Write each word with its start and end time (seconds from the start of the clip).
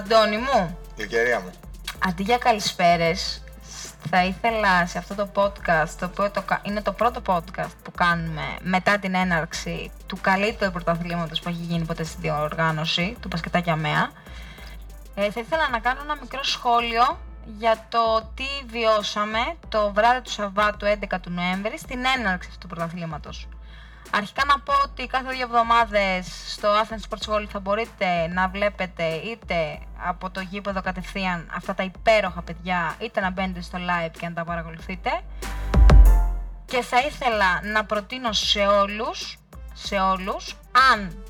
Αντώνη 0.00 0.36
μου, 0.38 0.78
Γλυκερία 0.96 1.40
μου. 1.40 1.50
αντί 1.98 2.22
για 2.22 2.38
καλησπέρες, 2.38 3.42
θα 4.10 4.24
ήθελα 4.24 4.86
σε 4.86 4.98
αυτό 4.98 5.14
το 5.14 5.28
podcast, 5.34 5.88
το 5.98 6.04
οποίο 6.06 6.30
το 6.30 6.42
κα- 6.42 6.60
είναι 6.62 6.82
το 6.82 6.92
πρώτο 6.92 7.22
podcast 7.26 7.70
που 7.82 7.90
κάνουμε 7.90 8.42
μετά 8.62 8.98
την 8.98 9.14
έναρξη 9.14 9.90
του 10.06 10.18
καλύτερου 10.20 10.72
πρωταθλήματος 10.72 11.40
που 11.40 11.48
έχει 11.48 11.58
γίνει 11.62 11.84
ποτέ 11.84 12.04
στη 12.04 12.16
διοργάνωση, 12.20 13.16
του 13.20 13.28
Πασκετάκια 13.28 13.76
ΜΕΑ, 13.76 14.10
ε, 15.14 15.30
θα 15.30 15.40
ήθελα 15.40 15.68
να 15.68 15.78
κάνω 15.78 16.00
ένα 16.02 16.16
μικρό 16.20 16.42
σχόλιο 16.42 17.18
για 17.58 17.86
το 17.88 18.30
τι 18.34 18.44
βιώσαμε 18.70 19.38
το 19.68 19.92
βράδυ 19.92 20.20
του 20.20 20.30
Σαββάτου 20.30 20.86
11 20.86 21.18
του 21.20 21.30
Νοέμβρη 21.30 21.78
στην 21.78 22.00
έναρξη 22.16 22.48
αυτού 22.52 22.58
του 22.68 22.74
πρωταθλήματος. 22.74 23.48
Αρχικά 24.12 24.44
να 24.44 24.60
πω 24.60 24.72
ότι 24.84 25.06
κάθε 25.06 25.30
δύο 25.32 25.42
εβδομάδες 25.42 26.26
στο 26.46 26.68
Athens 26.68 27.08
Sports 27.08 27.34
Hall 27.34 27.46
θα 27.48 27.60
μπορείτε 27.60 28.26
να 28.26 28.48
βλέπετε 28.48 29.04
είτε 29.04 29.78
από 29.96 30.30
το 30.30 30.40
γήπεδο 30.40 30.82
κατευθείαν 30.82 31.50
αυτά 31.56 31.74
τα 31.74 31.82
υπέροχα 31.82 32.42
παιδιά, 32.42 32.96
είτε 33.00 33.20
να 33.20 33.30
μπαίνετε 33.30 33.60
στο 33.60 33.78
live 33.78 34.10
και 34.18 34.28
να 34.28 34.34
τα 34.34 34.44
παρακολουθείτε. 34.44 35.10
Και 36.64 36.82
θα 36.82 36.98
ήθελα 36.98 37.60
να 37.72 37.84
προτείνω 37.84 38.32
σε 38.32 38.60
όλους, 38.60 39.38
σε 39.72 39.96
όλους, 39.96 40.56
αν 40.92 41.24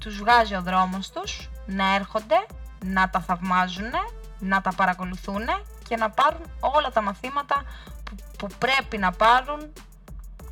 τους 0.00 0.18
βγάζει 0.18 0.54
ο 0.54 0.62
δρόμος 0.62 1.10
τους, 1.10 1.50
να 1.66 1.94
έρχονται, 1.94 2.46
να 2.84 3.10
τα 3.10 3.20
θαυμάζουν, 3.20 3.90
να 4.38 4.60
τα 4.60 4.72
παρακολουθούν 4.74 5.44
και 5.88 5.96
να 5.96 6.10
πάρουν 6.10 6.42
όλα 6.60 6.90
τα 6.92 7.02
μαθήματα 7.02 7.62
που, 8.04 8.16
που 8.38 8.46
πρέπει 8.58 8.98
να 8.98 9.12
πάρουν 9.12 9.72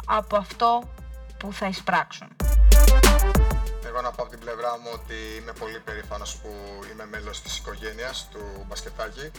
από 0.07 0.37
αυτό 0.37 0.83
που 1.41 1.53
θα 1.53 1.67
εισπράξουν. 1.67 2.29
Εγώ 3.87 4.01
να 4.01 4.11
πω 4.11 4.23
από 4.23 4.31
την 4.31 4.39
πλευρά 4.39 4.79
μου 4.79 4.91
ότι 4.93 5.15
είμαι 5.39 5.53
πολύ 5.59 5.79
περήφανος 5.79 6.37
που 6.37 6.49
είμαι 6.93 7.07
μέλος 7.07 7.43
της 7.43 7.57
οικογένειας 7.59 8.29
του 8.31 8.65
μπασκετάκι. 8.69 9.31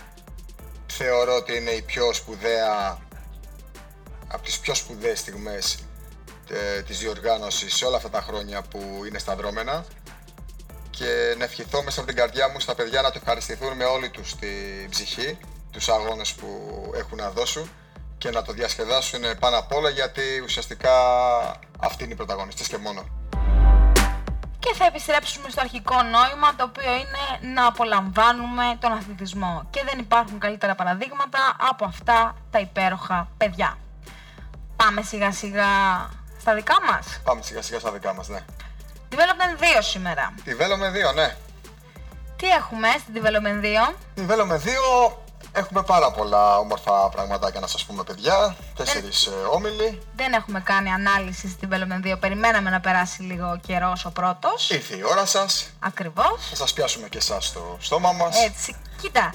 Θεωρώ 0.87 1.35
ότι 1.35 1.55
είναι 1.57 1.71
η 1.71 1.81
πιο 1.81 2.13
σπουδαία, 2.13 2.97
από 4.27 4.43
τις 4.43 4.59
πιο 4.59 4.73
σπουδαίες 4.75 5.19
στιγμές 5.19 5.83
ε, 6.49 6.81
της 6.81 6.97
διοργάνωσης 6.99 7.75
σε 7.75 7.85
όλα 7.85 7.97
αυτά 7.97 8.09
τα 8.09 8.21
χρόνια 8.21 8.61
που 8.61 9.01
είναι 9.07 9.19
στα 9.19 9.35
δρόμενα 9.35 9.85
και 10.89 11.35
να 11.37 11.43
ευχηθώ 11.43 11.83
μέσα 11.83 11.99
από 11.99 12.07
την 12.07 12.17
καρδιά 12.17 12.49
μου 12.49 12.59
στα 12.59 12.75
παιδιά 12.75 13.01
να 13.01 13.11
το 13.11 13.17
ευχαριστηθούν 13.21 13.73
με 13.75 13.83
όλη 13.83 14.09
τους 14.09 14.35
την 14.35 14.89
ψυχή, 14.89 15.37
τους 15.71 15.89
αγώνες 15.89 16.33
που 16.33 16.47
έχουν 16.95 17.17
να 17.17 17.29
δώσουν 17.29 17.69
και 18.17 18.29
να 18.29 18.41
το 18.41 18.53
διασκεδάσουν 18.53 19.21
πάνω 19.39 19.57
απ' 19.57 19.73
όλα 19.73 19.89
γιατί 19.89 20.21
ουσιαστικά 20.43 20.93
αυτοί 21.83 22.03
είναι 22.03 22.13
οι 22.13 22.15
πρωταγωνιστές 22.15 22.67
και 22.67 22.77
μόνο. 22.77 23.01
Και 24.59 24.73
θα 24.77 24.85
επιστρέψουμε 24.85 25.49
στο 25.49 25.61
αρχικό 25.61 25.95
νόημα, 25.95 26.55
το 26.55 26.63
οποίο 26.63 26.91
είναι 26.93 27.53
να 27.53 27.67
απολαμβάνουμε 27.67 28.63
τον 28.79 28.91
αθλητισμό. 28.91 29.67
Και 29.69 29.83
δεν 29.89 29.99
υπάρχουν 29.99 30.39
καλύτερα 30.39 30.75
παραδείγματα 30.75 31.55
από 31.69 31.85
αυτά 31.85 32.35
τα 32.51 32.59
υπέροχα 32.59 33.27
παιδιά. 33.37 33.77
Πάμε 34.75 35.01
σιγά 35.01 35.31
σιγά 35.31 35.65
στα 36.39 36.53
δικά 36.55 36.75
μας. 36.89 37.21
Πάμε 37.23 37.41
σιγά 37.41 37.61
σιγά 37.61 37.79
στα 37.79 37.91
δικά 37.91 38.13
μας, 38.13 38.27
ναι. 38.27 38.39
Development 39.11 39.59
2 39.59 39.81
σήμερα. 39.81 40.33
Τη 40.43 40.55
Βέλο 40.55 40.77
με 40.77 40.91
2, 41.11 41.13
ναι. 41.13 41.35
Τι 42.35 42.47
έχουμε 42.47 42.87
στην 42.99 43.13
Development 43.21 43.89
2. 43.89 43.93
Τη 44.13 44.25
Βέλο 44.25 44.45
με 44.45 44.61
2 44.65 45.20
έχουμε 45.51 45.83
πάρα 45.83 46.11
πολλά 46.11 46.57
όμορφα 46.57 47.09
πραγματάκια 47.09 47.59
να 47.59 47.67
σας 47.67 47.85
πούμε 47.85 48.03
παιδιά. 48.03 48.55
Τέσσερις 48.75 49.25
ε, 49.25 49.31
όμιλοι. 49.51 50.01
Δεν 50.15 50.33
έχουμε 50.33 50.59
κάνει 50.59 50.89
ανάλυση 50.91 51.49
στην 51.49 51.69
Development 51.71 52.13
2. 52.13 52.19
Περιμέναμε 52.19 52.69
να 52.69 52.79
περάσει 52.79 53.21
λίγο 53.21 53.59
καιρός 53.67 54.05
ο 54.05 54.11
πρώτος. 54.11 54.69
Ήρθε 54.69 54.95
η 54.95 55.03
ώρα 55.03 55.25
σας. 55.25 55.69
Ακριβώς. 55.79 56.47
Θα 56.49 56.55
σας 56.55 56.73
πιάσουμε 56.73 57.07
και 57.09 57.17
εσάς 57.17 57.45
στο 57.45 57.77
στόμα 57.79 58.11
μας. 58.11 58.43
Έτσι. 58.43 58.75
Κοίτα, 59.01 59.33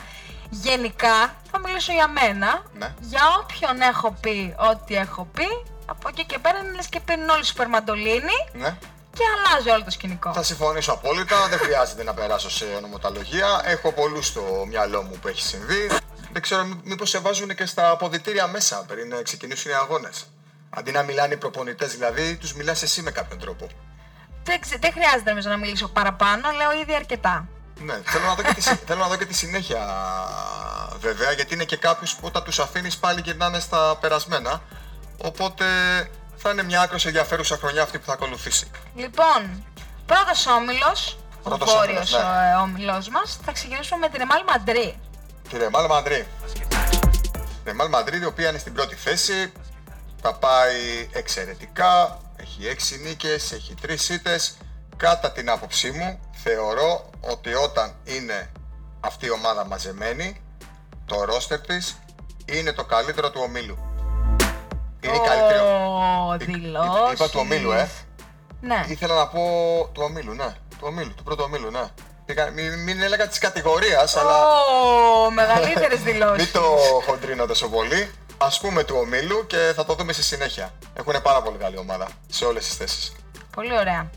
γενικά 0.50 1.34
θα 1.50 1.58
μιλήσω 1.58 1.92
για 1.92 2.08
μένα. 2.08 2.62
Ναι. 2.74 2.94
Για 3.00 3.20
όποιον 3.42 3.80
έχω 3.80 4.16
πει 4.20 4.54
ό,τι 4.70 4.94
έχω 4.94 5.28
πει, 5.32 5.46
από 5.86 6.08
εκεί 6.08 6.24
και 6.24 6.38
πέρα 6.38 6.58
είναι 6.58 6.72
λες 6.76 6.86
και 6.86 7.00
παίρνουν 7.00 7.28
όλοι 7.28 7.44
σούπερ 7.44 7.68
μαντολίνι 7.68 8.38
Ναι. 8.52 8.76
και 9.14 9.22
αλλάζει 9.36 9.70
όλο 9.70 9.84
το 9.84 9.90
σκηνικό. 9.90 10.32
Θα 10.32 10.42
συμφωνήσω 10.42 10.92
απόλυτα, 10.92 11.46
δεν 11.48 11.58
χρειάζεται 11.58 12.02
να 12.04 12.14
περάσω 12.14 12.50
σε 12.50 12.64
ονομοταλογία. 12.76 13.60
Έχω 13.64 13.92
πολλούς 13.92 14.26
στο 14.26 14.42
μυαλό 14.68 15.02
μου 15.02 15.18
που 15.20 15.28
έχει 15.28 15.42
συμβεί. 15.42 15.90
Δεν 16.32 16.42
ξέρω 16.42 16.64
μή- 16.64 16.80
μήπως 16.84 17.08
σε 17.10 17.18
βάζουν 17.18 17.54
και 17.54 17.66
στα 17.66 17.90
αποδητήρια 17.90 18.46
μέσα 18.46 18.84
πριν 18.86 19.08
να 19.08 19.22
ξεκινήσουν 19.22 19.70
οι 19.70 19.74
αγώνες. 19.74 20.24
Αντί 20.70 20.90
να 20.90 21.02
μιλάνε 21.02 21.34
οι 21.34 21.36
προπονητές 21.36 21.90
δηλαδή, 21.92 22.36
τους 22.36 22.54
μιλάς 22.54 22.82
εσύ 22.82 23.02
με 23.02 23.10
κάποιον 23.10 23.38
τρόπο. 23.38 23.66
Δεν, 24.44 24.60
ξε- 24.60 24.80
δεν 24.80 24.92
χρειάζεται 24.92 25.28
νομίζω 25.30 25.48
να 25.48 25.56
μιλήσω 25.56 25.88
παραπάνω, 25.88 26.50
λέω 26.50 26.80
ήδη 26.80 26.94
αρκετά. 26.94 27.48
Ναι, 27.80 27.94
θέλω 28.04 28.24
να, 28.24 28.34
δω 28.34 28.42
και 28.42 28.54
τη, 28.54 28.60
συ- 28.60 28.78
θέλω 28.86 29.00
να 29.00 29.08
δω 29.08 29.16
και 29.16 29.24
τη 29.26 29.34
συνέχεια 29.34 29.86
βέβαια, 31.00 31.32
γιατί 31.32 31.54
είναι 31.54 31.64
και 31.64 31.76
κάποιους 31.76 32.14
που 32.14 32.26
όταν 32.26 32.44
τους 32.44 32.58
αφήνεις 32.58 32.96
πάλι 32.96 33.20
γυρνάνε 33.24 33.60
στα 33.60 33.96
περασμένα. 34.00 34.62
Οπότε 35.22 35.64
θα 36.36 36.50
είναι 36.50 36.62
μια 36.62 36.80
άκρως 36.80 37.06
ενδιαφέρουσα 37.06 37.56
χρονιά 37.56 37.82
αυτή 37.82 37.98
που 37.98 38.04
θα 38.06 38.12
ακολουθήσει. 38.12 38.70
Λοιπόν, 38.94 39.64
πρώτος 40.06 40.46
όμιλος, 40.46 41.18
ο 41.42 41.48
Πρώτος 41.48 41.72
βόρειος 41.74 42.12
όμιλος, 42.12 42.30
ναι. 42.32 42.38
ο, 42.38 42.58
ε, 42.58 42.62
όμιλος 42.62 43.08
μας, 43.08 43.38
θα 43.44 43.52
ξεκινήσουμε 43.52 43.98
με 44.00 44.08
την 44.08 44.20
Εμάλ 44.20 44.42
Μαντρί. 44.48 45.00
Τη 45.50 45.56
Ρεμάλ 45.58 45.86
Μαντρί. 45.86 46.26
Ρεμάλ 47.64 47.88
Μαντρί, 47.88 48.18
η 48.20 48.24
οποία 48.24 48.48
είναι 48.48 48.58
στην 48.58 48.72
πρώτη 48.72 48.94
θέση, 48.94 49.52
τα 50.22 50.34
πάει 50.34 51.08
εξαιρετικά, 51.12 52.18
έχει 52.36 52.62
6 52.64 52.96
νίκες, 53.02 53.52
έχει 53.52 53.74
3 53.82 54.08
ήττες. 54.10 54.56
Κατά 54.96 55.32
την 55.32 55.50
άποψή 55.50 55.90
μου, 55.90 56.20
θεωρώ 56.32 57.10
ότι 57.20 57.54
όταν 57.54 57.94
είναι 58.04 58.50
αυτή 59.00 59.26
η 59.26 59.30
ομάδα 59.30 59.66
μαζεμένη, 59.66 60.40
το 61.06 61.24
ρόστερ 61.24 61.60
της 61.60 61.98
είναι 62.44 62.72
το 62.72 62.84
καλύτερο 62.84 63.30
του 63.30 63.40
ομίλου. 63.44 63.78
Είναι 65.00 65.16
η 65.16 65.20
καλύτερη. 65.28 65.58
Ω, 65.60 66.34
Εί- 66.38 66.42
εί- 66.42 66.44
δηλώσεις. 66.44 67.12
Είπα 67.12 67.28
του 67.28 67.38
ομίλου, 67.40 67.70
ε. 67.72 67.88
Ναι. 68.60 68.84
Ήθελα 68.88 69.14
να 69.14 69.26
πω 69.28 69.40
του 69.92 70.02
ομίλου, 70.04 70.34
ναι. 70.34 70.54
Του 70.68 70.78
ομίλου, 70.80 71.14
του 71.14 71.22
πρώτου 71.22 71.42
ομίλου, 71.46 71.70
ναι. 71.70 71.84
Πήγα- 72.26 72.50
Μην, 72.50 72.82
μην 72.82 73.02
έλεγα 73.02 73.28
της 73.28 73.38
κατηγορίας, 73.38 74.16
αλλά... 74.16 74.32
Ω, 75.26 75.30
μεγαλύτερες 75.30 76.00
δηλώσεις. 76.02 76.42
Μην 76.44 76.52
το 76.52 76.60
χοντρίνω 77.06 77.46
τόσο 77.46 77.68
πολύ. 77.68 78.10
Α 78.38 78.48
πούμε 78.60 78.84
του 78.84 78.96
ομίλου 78.98 79.46
και 79.46 79.72
θα 79.76 79.84
το 79.84 79.94
δούμε 79.94 80.12
στη 80.12 80.22
συνέχεια. 80.22 80.72
Έχουν 80.94 81.22
πάρα 81.22 81.42
πολύ 81.42 81.56
καλή 81.56 81.76
ομάδα 81.78 82.08
σε 82.28 82.44
όλες 82.44 82.64
τις 82.66 82.76
θέσεις. 82.76 83.12
Πολύ 83.54 83.78
ωραία. 83.78 84.10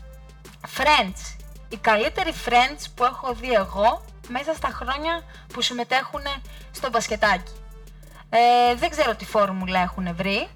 Friends. 0.76 1.36
Οι 1.68 1.76
καλύτεροι 1.76 2.34
Friends 2.46 2.84
που 2.94 3.04
έχω 3.04 3.34
δει 3.40 3.52
εγώ 3.52 4.04
μέσα 4.28 4.54
στα 4.54 4.68
χρόνια 4.72 5.22
που 5.52 5.60
συμμετέχουν 5.62 6.22
στο 6.70 6.88
μπασκετάκι. 6.90 7.52
Ε, 8.30 8.74
δεν 8.74 8.90
ξέρω 8.90 9.14
τι 9.14 9.24
φόρμουλα 9.24 9.80
έχουν 9.80 10.14
βρει. 10.16 10.48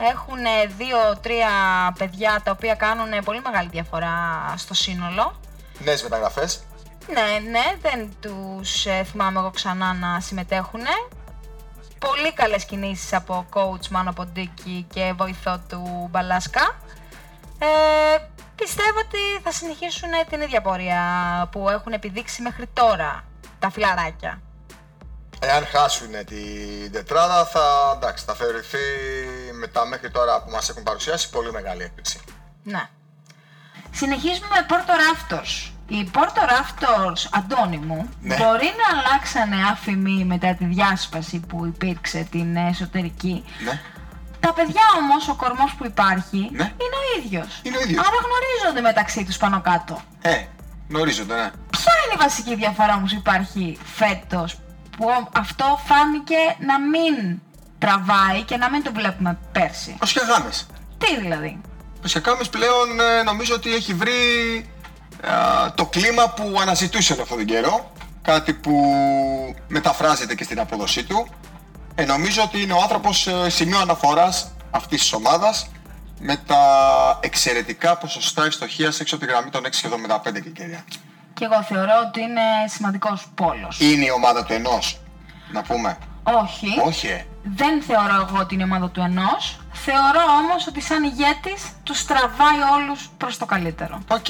Έχουν 0.00 0.38
δύο-τρία 0.76 1.48
παιδιά 1.98 2.40
τα 2.44 2.50
οποία 2.50 2.74
κάνουν 2.74 3.24
πολύ 3.24 3.40
μεγάλη 3.40 3.68
διαφορά 3.72 4.14
στο 4.56 4.74
σύνολο. 4.74 5.40
Νέες 5.78 6.02
μεταγραφές. 6.02 6.62
Ναι, 7.12 7.50
ναι, 7.50 7.76
δεν 7.80 8.12
τους 8.20 8.86
ε, 8.86 9.04
θυμάμαι 9.04 9.38
εγώ 9.38 9.50
ξανά 9.50 9.92
να 9.92 10.20
συμμετέχουν. 10.20 10.80
Πολύ 11.98 12.32
καλές 12.32 12.64
κινήσεις 12.64 13.12
από 13.12 13.46
coach 13.52 13.88
Μάνο 13.90 14.12
Ποντίκη 14.12 14.86
και 14.92 15.12
βοηθό 15.16 15.60
του 15.68 16.08
Μπαλάσκα. 16.10 16.76
Ε, 17.58 18.18
πιστεύω 18.54 18.98
ότι 18.98 19.42
θα 19.42 19.52
συνεχίσουν 19.52 20.08
την 20.30 20.40
ίδια 20.40 20.60
πορεία 20.60 21.02
που 21.52 21.68
έχουν 21.68 21.92
επιδείξει 21.92 22.42
μέχρι 22.42 22.66
τώρα 22.72 23.24
τα 23.58 23.70
φιλαράκια. 23.70 24.40
Εάν 25.40 25.66
χάσουν 25.66 26.10
την 26.24 26.92
τετράδα, 26.92 27.44
θα, 27.44 27.94
εντάξει, 27.96 28.24
θα 28.24 28.34
θεωρηθεί 28.34 28.78
με 29.52 29.66
τα 29.66 29.86
μέχρι 29.86 30.10
τώρα 30.10 30.42
που 30.42 30.50
μας 30.50 30.68
έχουν 30.68 30.82
παρουσιάσει 30.82 31.30
πολύ 31.30 31.52
μεγάλη 31.52 31.82
έκπληξη. 31.82 32.20
Ναι. 32.62 32.88
Συνεχίζουμε 33.90 34.48
με 34.54 34.66
Πόρτο 34.68 34.92
Ράφτος. 34.92 35.72
Οι 35.90 36.04
Πόρτο 36.04 36.40
Ράφτος, 36.48 37.28
Αντώνη 37.32 37.76
μου, 37.78 38.08
Ναι. 38.20 38.36
μπορεί 38.36 38.70
να 38.80 38.98
αλλάξανε 38.98 39.56
άφημη 39.72 40.24
μετά 40.24 40.54
τη 40.54 40.64
διάσπαση 40.64 41.40
που 41.48 41.66
υπήρξε 41.66 42.26
την 42.30 42.56
εσωτερική. 42.56 43.44
Ναι. 43.64 43.80
Τα 44.40 44.52
παιδιά 44.52 44.82
όμως, 44.98 45.28
ο 45.28 45.34
κορμός 45.34 45.74
που 45.74 45.84
υπάρχει, 45.86 46.38
Ναι. 46.52 46.64
είναι 46.82 46.96
ο 47.02 47.18
ίδιος. 47.18 47.60
Είναι 47.62 47.76
ο 47.76 47.80
ίδιος. 47.80 48.06
Άρα 48.06 48.16
γνωρίζονται 48.26 48.80
μεταξύ 48.88 49.24
τους 49.24 49.36
πάνω 49.36 49.60
κάτω. 49.60 50.00
Ε, 50.22 50.44
γνωρίζονται, 50.88 51.34
ναι. 51.34 51.50
Ποια 51.70 51.92
είναι 52.04 52.14
η 52.14 52.16
βασική 52.18 52.54
διαφορά 52.54 52.94
όμως 52.94 53.12
που 53.12 53.18
υπάρχει 53.18 53.78
φέτος, 53.84 54.58
που 54.96 55.06
αυτό 55.32 55.80
φάνηκε 55.86 56.36
να 56.58 56.80
μην 56.80 57.40
τραβάει 57.78 58.42
και 58.44 58.56
να 58.56 58.70
μην 58.70 58.82
το 58.82 58.92
βλέπουμε 58.92 59.38
πέρσι; 59.52 59.96
Ο 60.02 60.06
Σιαγάμες. 60.06 60.66
Τι 60.98 61.20
δηλαδή; 61.20 61.60
Ο 62.04 62.06
Σιαγάμες 62.08 62.48
πλέον 62.48 63.00
ε, 63.00 63.22
νομίζω 63.22 63.54
ότι 63.54 63.74
έχει 63.74 63.94
βρει 63.94 64.12
ε, 64.77 64.77
το 65.74 65.86
κλίμα 65.86 66.28
που 66.28 66.56
αναζητούσε 66.60 67.12
αυτόν 67.12 67.36
τον 67.36 67.46
καιρό. 67.46 67.92
Κάτι 68.22 68.52
που 68.52 68.94
μεταφράζεται 69.68 70.34
και 70.34 70.44
στην 70.44 70.60
απόδοσή 70.60 71.04
του. 71.04 71.28
Ε, 71.94 72.04
νομίζω 72.04 72.42
ότι 72.42 72.62
είναι 72.62 72.72
ο 72.72 72.80
άνθρωπος 72.82 73.26
ε, 73.26 73.50
σημείο 73.50 73.80
αναφοράς 73.80 74.52
αυτής 74.70 75.00
της 75.00 75.12
ομάδας 75.12 75.70
με 76.20 76.36
τα 76.46 76.58
εξαιρετικά 77.20 77.96
ποσοστά 77.96 78.44
ευστοχίας 78.44 79.00
έξω 79.00 79.14
από 79.14 79.24
τη 79.24 79.30
γραμμή 79.30 79.50
των 79.50 79.62
6,75 79.64 80.32
και 80.42 80.50
κυρία. 80.50 80.84
Και 81.34 81.44
εγώ 81.44 81.62
θεωρώ 81.62 81.92
ότι 82.06 82.20
είναι 82.20 82.42
σημαντικός 82.68 83.26
πόλος. 83.34 83.80
Είναι 83.80 84.04
η 84.04 84.10
ομάδα 84.10 84.44
του 84.44 84.52
ενός, 84.52 85.00
να 85.52 85.62
πούμε. 85.62 85.98
Όχι. 86.22 86.80
Όχι, 86.84 87.06
ε. 87.06 87.24
Δεν 87.42 87.82
θεωρώ 87.82 88.14
εγώ 88.14 88.38
ότι 88.38 88.54
είναι 88.54 88.62
η 88.62 88.66
ομάδα 88.66 88.90
του 88.90 89.00
ενός. 89.00 89.60
Θεωρώ 89.72 90.22
όμως 90.42 90.66
ότι 90.66 90.80
σαν 90.80 91.04
ηγέτης 91.04 91.62
τους 91.82 92.04
τραβάει 92.04 92.60
όλους 92.76 93.10
προς 93.16 93.38
το 93.38 93.46
καλύτερο. 93.46 94.00
Οκ. 94.08 94.26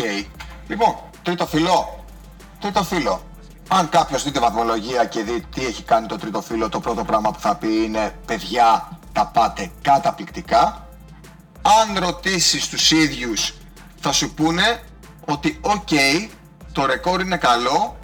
Λοιπόν, 0.69 0.97
Τρίτο 1.23 2.85
Φύλο. 2.85 2.98
Τρίτο 2.98 3.10
Φύλο. 3.10 3.23
Αν 3.69 3.89
κάποιος 3.89 4.23
δει 4.23 4.31
τη 4.31 4.39
βαθμολογία 4.39 5.05
και 5.05 5.23
δει 5.23 5.41
τι 5.55 5.65
έχει 5.67 5.83
κάνει 5.83 6.07
το 6.07 6.17
Τρίτο 6.17 6.43
Φύλο, 6.43 6.69
το 6.69 6.81
πρώτο 6.81 7.05
πράγμα 7.05 7.31
που 7.31 7.41
θα 7.41 7.57
πει 7.57 7.85
είναι 7.85 8.15
«Παιδιά, 8.27 8.99
τα 9.13 9.27
πάτε 9.27 9.71
καταπληκτικά». 9.83 10.87
Αν 11.63 11.99
ρωτήσεις 11.99 12.69
τους 12.69 12.91
ίδιους, 12.91 13.55
θα 14.01 14.13
σου 14.13 14.35
πούνε 14.35 14.83
ότι 15.25 15.59
«OK, 15.61 15.89
το 16.73 16.87
ρεκόρ 16.87 17.21
είναι 17.21 17.37
καλό, 17.37 17.97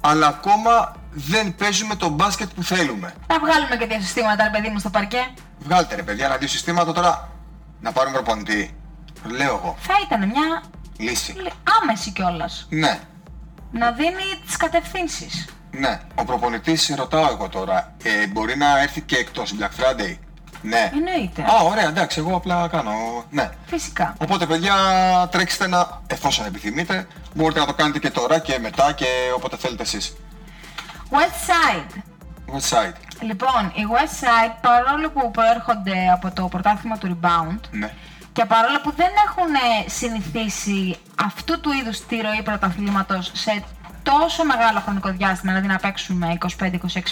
αλλά 0.00 0.26
ακόμα 0.26 0.96
δεν 1.10 1.54
παίζουμε 1.54 1.94
το 1.94 2.08
μπάσκετ 2.08 2.48
που 2.54 2.62
θέλουμε». 2.62 3.14
Να 3.26 3.38
βγάλουμε 3.38 3.76
και 3.76 3.86
δύο 3.86 4.00
συστήματα, 4.00 4.44
ρε 4.44 4.50
παιδί 4.50 4.68
μου, 4.68 4.78
στο 4.78 4.90
παρκέ. 4.90 5.28
Βγάλτε 5.58 5.94
ρε 5.94 6.02
παιδιά, 6.02 6.26
ένα 6.26 6.36
δύο 6.36 6.48
συστήματα 6.48 6.92
τώρα 6.92 7.28
να 7.80 7.92
πάρουμε 7.92 8.14
προπονητή. 8.14 8.74
Λέω 9.24 9.60
εγώ. 9.62 9.76
Θα 9.78 9.94
ήταν 10.06 10.28
μια 10.28 10.62
Λύση. 10.98 11.32
λ- 11.32 11.52
άμεση 11.82 12.10
κιόλας. 12.10 12.66
Ναι, 12.70 12.98
Να 13.72 13.90
δίνει 13.92 14.40
τις 14.46 14.56
κατευθύνσεις. 14.56 15.48
ναι. 15.70 16.00
Ο 16.14 16.24
προπονητής, 16.24 16.92
ρωτάω 16.96 17.28
εγώ 17.30 17.48
τώρα, 17.48 17.94
ε, 18.02 18.26
μπορεί 18.26 18.56
να 18.56 18.78
έρθει 18.80 19.00
και 19.00 19.16
εκτός 19.16 19.54
Black 19.60 19.80
Friday; 19.82 20.16
Ναι. 20.62 20.90
Εννοείται. 20.94 21.42
Α, 21.42 21.54
ωραία, 21.64 21.88
εντάξει, 21.88 22.18
εγώ 22.20 22.36
απλά 22.36 22.68
κάνω. 22.68 22.92
Ναι. 23.30 23.50
Φυσικά. 23.66 24.14
Οπότε, 24.18 24.46
παιδιά, 24.46 24.74
τρέξτε 25.30 25.66
να, 25.66 26.00
εφόσον 26.06 26.46
επιθυμείτε, 26.46 27.06
μπορείτε 27.34 27.60
να 27.60 27.66
το 27.66 27.74
κάνετε 27.74 27.98
και 27.98 28.10
τώρα 28.10 28.38
και 28.38 28.58
μετά 28.58 28.92
και 28.92 29.06
όποτε 29.36 29.56
θέλετε 29.56 29.82
εσείς. 29.82 30.16
West 31.10 31.48
Side. 31.50 32.02
Website. 32.54 32.94
Λοιπόν, 33.20 33.72
οι 33.74 33.82
West 33.94 34.24
Side, 34.24 34.54
παρόλο 34.60 35.10
που 35.10 35.30
προέρχονται 35.30 36.10
από 36.12 36.30
το 36.30 36.48
πρωτάθλημα 36.48 36.98
του 36.98 37.18
Rebound 37.22 37.60
Ναι. 37.70 37.90
Και 38.38 38.44
παρόλο 38.44 38.80
που 38.82 38.92
δεν 38.96 39.12
έχουν 39.26 39.54
ε, 39.54 39.88
συνηθίσει 39.88 40.96
αυτού 41.24 41.60
του 41.60 41.70
είδους 41.72 42.06
τη 42.06 42.16
ροή 42.20 42.42
πρωταθλήματος 42.42 43.30
σε 43.34 43.64
τόσο 44.02 44.44
μεγάλο 44.44 44.80
χρονικό 44.80 45.08
διάστημα, 45.10 45.52
δηλαδή 45.52 45.72
να 45.72 45.78
παίξουν 45.78 46.16
με 46.16 46.38
25-26 46.40 46.46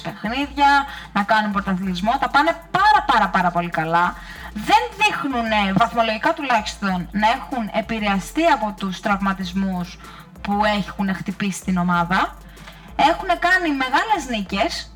παιχνίδια, 0.02 0.70
να 1.12 1.23
κάνουν 1.23 1.52
πρωταθλητισμό, 1.52 2.12
τα 2.20 2.28
πάνε 2.28 2.50
πάρα 2.70 3.00
πάρα 3.12 3.28
πάρα 3.28 3.50
πολύ 3.50 3.70
καλά. 3.70 4.14
Δεν 4.52 4.82
δείχνουν, 4.99 5.44
ε, 5.44 5.73
βαθμολογικά 5.73 6.32
τουλάχιστον, 6.32 7.08
να 7.12 7.28
έχουν 7.37 7.70
επηρεαστεί 7.73 8.44
από 8.44 8.75
τους 8.78 9.00
τραυματισμούς 9.00 9.99
που 10.40 10.62
έχουν 10.78 11.14
χτυπήσει 11.14 11.64
την 11.64 11.76
ομάδα. 11.76 12.37
Έχουν 12.96 13.28
κάνει 13.46 13.69
μεγάλες 13.84 14.23
νίκες, 14.31 14.95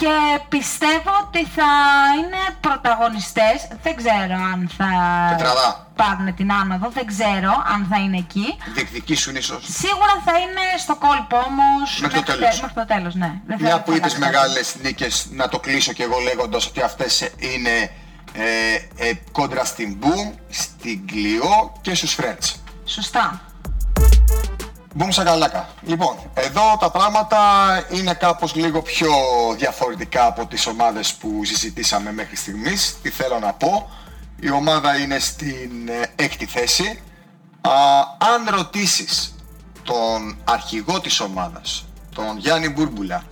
και 0.00 0.14
πιστεύω 0.48 1.10
ότι 1.26 1.46
θα 1.56 1.70
είναι 2.18 2.42
πρωταγωνιστές. 2.60 3.56
Δεν 3.82 3.96
ξέρω 3.96 4.34
αν 4.52 4.70
θα 4.78 4.88
Τετραδά. 5.36 5.86
πάρουν 5.96 6.34
την 6.34 6.52
άνοδο, 6.52 6.88
δεν 6.90 7.06
ξέρω 7.06 7.52
αν 7.74 7.86
θα 7.90 7.98
είναι 7.98 8.16
εκεί. 8.16 8.56
Διεκδικήσουν 8.74 9.36
ίσως. 9.36 9.64
Σίγουρα 9.80 10.14
θα 10.24 10.32
είναι 10.38 10.64
στο 10.78 10.94
κόλπο 10.96 11.36
όμως 11.36 12.00
Μέχρι 12.00 12.18
το 12.18 12.24
τε- 12.24 12.38
τέλος. 12.38 12.60
μέχρι 12.60 12.74
το 12.80 12.86
τέλος, 12.86 13.14
ναι. 13.14 13.32
Δεν 13.46 13.58
θα- 13.58 13.64
Μια 13.64 13.72
θα 13.76 13.80
που 13.82 13.90
είδες 13.92 14.00
αλλάξει 14.14 14.18
κάτι. 14.20 14.32
μεγάλες 14.32 14.74
νίκες, 14.82 15.26
να 15.30 15.48
το 15.48 15.58
κλείσω 15.58 15.92
και 15.92 16.02
εγώ 16.02 16.18
λέγοντας 16.18 16.66
ότι 16.66 16.82
αυτές 16.82 17.30
είναι 17.38 17.90
ε, 18.32 18.74
ε, 19.08 19.12
κόντρα 19.32 19.64
στην 19.64 19.98
Boom, 20.02 20.32
στην 20.50 21.00
Clio 21.12 21.70
και 21.80 21.94
στους 21.94 22.16
Friends. 22.20 22.54
Σωστά. 22.84 23.40
Boom 24.98 25.08
σακαλάκα. 25.08 25.68
Λοιπόν, 25.82 26.16
εδώ 26.34 26.76
τα 26.80 26.90
πράγματα 26.90 27.38
είναι 27.90 28.14
κάπως 28.14 28.54
λίγο 28.54 28.82
πιο 28.82 29.10
διαφορετικά 29.56 30.26
από 30.26 30.46
τις 30.46 30.66
ομάδες 30.66 31.14
που 31.14 31.44
συζητήσαμε 31.44 32.12
μέχρι 32.12 32.36
στιγμής. 32.36 32.96
Τι 33.02 33.10
θέλω 33.10 33.38
να 33.38 33.52
πω. 33.52 33.90
Η 34.40 34.50
ομάδα 34.50 34.98
είναι 34.98 35.18
στην 35.18 35.88
ε, 35.88 36.22
έκτη 36.22 36.46
θέση. 36.46 37.02
Α, 37.60 37.70
αν 38.34 38.54
ρωτήσεις 38.56 39.34
τον 39.82 40.36
αρχηγό 40.44 41.00
της 41.00 41.20
ομάδας, 41.20 41.84
τον 42.14 42.38
Γιάννη 42.38 42.68
Μπούρμπουλα, 42.68 43.24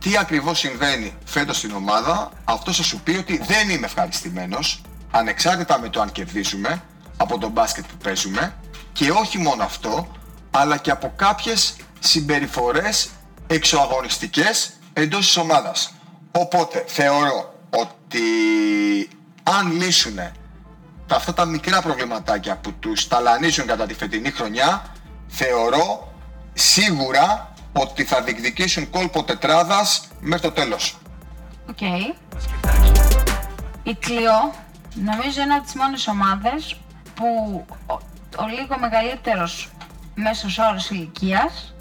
τι 0.00 0.16
ακριβώς 0.16 0.58
συμβαίνει 0.58 1.14
φέτος 1.24 1.56
στην 1.56 1.72
ομάδα, 1.74 2.30
αυτό 2.44 2.72
θα 2.72 2.82
σου 2.82 3.00
πει 3.00 3.16
ότι 3.16 3.38
δεν 3.38 3.70
είμαι 3.70 3.86
ευχαριστημένος, 3.86 4.82
ανεξάρτητα 5.10 5.78
με 5.78 5.88
το 5.88 6.00
αν 6.00 6.12
κερδίζουμε, 6.12 6.82
από 7.16 7.38
τον 7.38 7.50
μπάσκετ 7.50 7.84
που 7.84 7.96
παίζουμε 8.02 8.54
και 8.92 9.10
όχι 9.10 9.38
μόνο 9.38 9.64
αυτό, 9.64 10.08
αλλά 10.54 10.76
και 10.76 10.90
από 10.90 11.12
κάποιες 11.16 11.76
συμπεριφορές 12.00 13.10
εξωαγωνιστικές 13.46 14.72
εντός 14.92 15.26
της 15.26 15.36
ομάδας. 15.36 15.92
Οπότε 16.32 16.84
θεωρώ 16.86 17.54
ότι 17.70 18.22
αν 19.42 19.72
λύσουν 19.72 20.16
τα, 21.06 21.16
αυτά 21.16 21.34
τα 21.34 21.44
μικρά 21.44 21.82
προβληματάκια 21.82 22.56
που 22.56 22.72
τους 22.72 23.08
ταλανίζουν 23.08 23.66
κατά 23.66 23.86
τη 23.86 23.94
φετινή 23.94 24.30
χρονιά, 24.30 24.82
θεωρώ 25.28 26.12
σίγουρα 26.52 27.52
ότι 27.72 28.04
θα 28.04 28.22
διεκδικήσουν 28.22 28.90
κόλπο 28.90 29.24
τετράδας 29.24 30.08
μέχρι 30.20 30.42
το 30.42 30.52
τέλος. 30.52 30.98
Οκ. 31.70 31.80
Η 33.82 33.94
Κλειό 33.94 34.54
νομίζω 34.94 35.42
είναι 35.42 35.54
από 35.54 35.64
τις 35.64 35.74
μόνες 35.74 36.06
ομάδες 36.06 36.80
που 37.14 37.26
ο, 37.86 37.92
ο 38.36 38.46
λίγο 38.58 38.78
μεγαλύτερος 38.78 39.70
μέσος 40.14 40.58
όρος 40.58 40.90
ηλικίας 40.90 41.74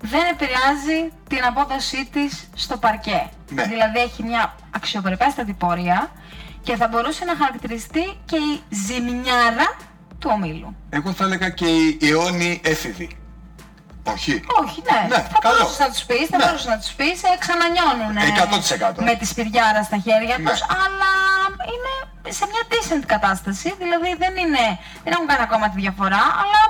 δεν 0.00 0.20
επηρεάζει 0.32 1.12
την 1.28 1.44
απόδοσή 1.44 2.08
της 2.12 2.48
στο 2.54 2.76
παρκέ. 2.76 3.28
Ναι. 3.50 3.62
Δηλαδή 3.64 3.98
έχει 3.98 4.22
μια 4.22 4.54
αξιοπρεπέστατη 4.76 5.52
πορεία 5.52 6.10
και 6.62 6.76
θα 6.76 6.88
μπορούσε 6.88 7.24
να 7.24 7.36
χαρακτηριστεί 7.36 8.04
και 8.24 8.36
η 8.36 8.62
ζημιάρα 8.74 9.76
του 10.18 10.30
ομίλου. 10.34 10.76
Εγώ 10.90 11.12
θα 11.12 11.24
έλεγα 11.24 11.48
και 11.48 11.66
οι 11.66 11.98
αιώνιοι 12.02 12.60
έφηβοι. 12.64 13.14
Όχι. 14.14 14.34
Όχι, 14.62 14.82
ναι. 14.90 15.00
Ναι, 15.16 15.22
θα 15.32 15.38
καλό. 15.40 15.56
μπορούσες 15.58 15.78
να 15.78 15.88
τους 15.92 16.02
πεις, 16.08 16.26
θα 16.32 16.36
Ναι. 16.36 16.44
μπορούσες 16.44 16.66
να 16.74 16.78
τους 16.82 16.92
πεις, 16.98 17.18
ε, 17.28 17.30
ξανανιώνουν 17.42 18.16
100%. 18.16 19.02
με 19.08 19.14
τη 19.20 19.24
σπιριάρα 19.32 19.82
στα 19.88 19.98
χέρια 20.06 20.36
Ναι. 20.38 20.50
τους, 20.50 20.60
αλλά 20.82 21.12
είναι 21.72 21.92
σε 22.38 22.44
μια 22.50 22.62
decent 22.72 23.04
κατάσταση. 23.14 23.68
Δηλαδή 23.82 24.10
δεν, 24.22 24.32
είναι, 24.42 24.64
δεν 25.04 25.12
έχουν 25.14 25.26
κάνει 25.30 25.42
ακόμα 25.48 25.66
τη 25.70 25.76
διαφορά, 25.84 26.22
αλλά 26.42 26.60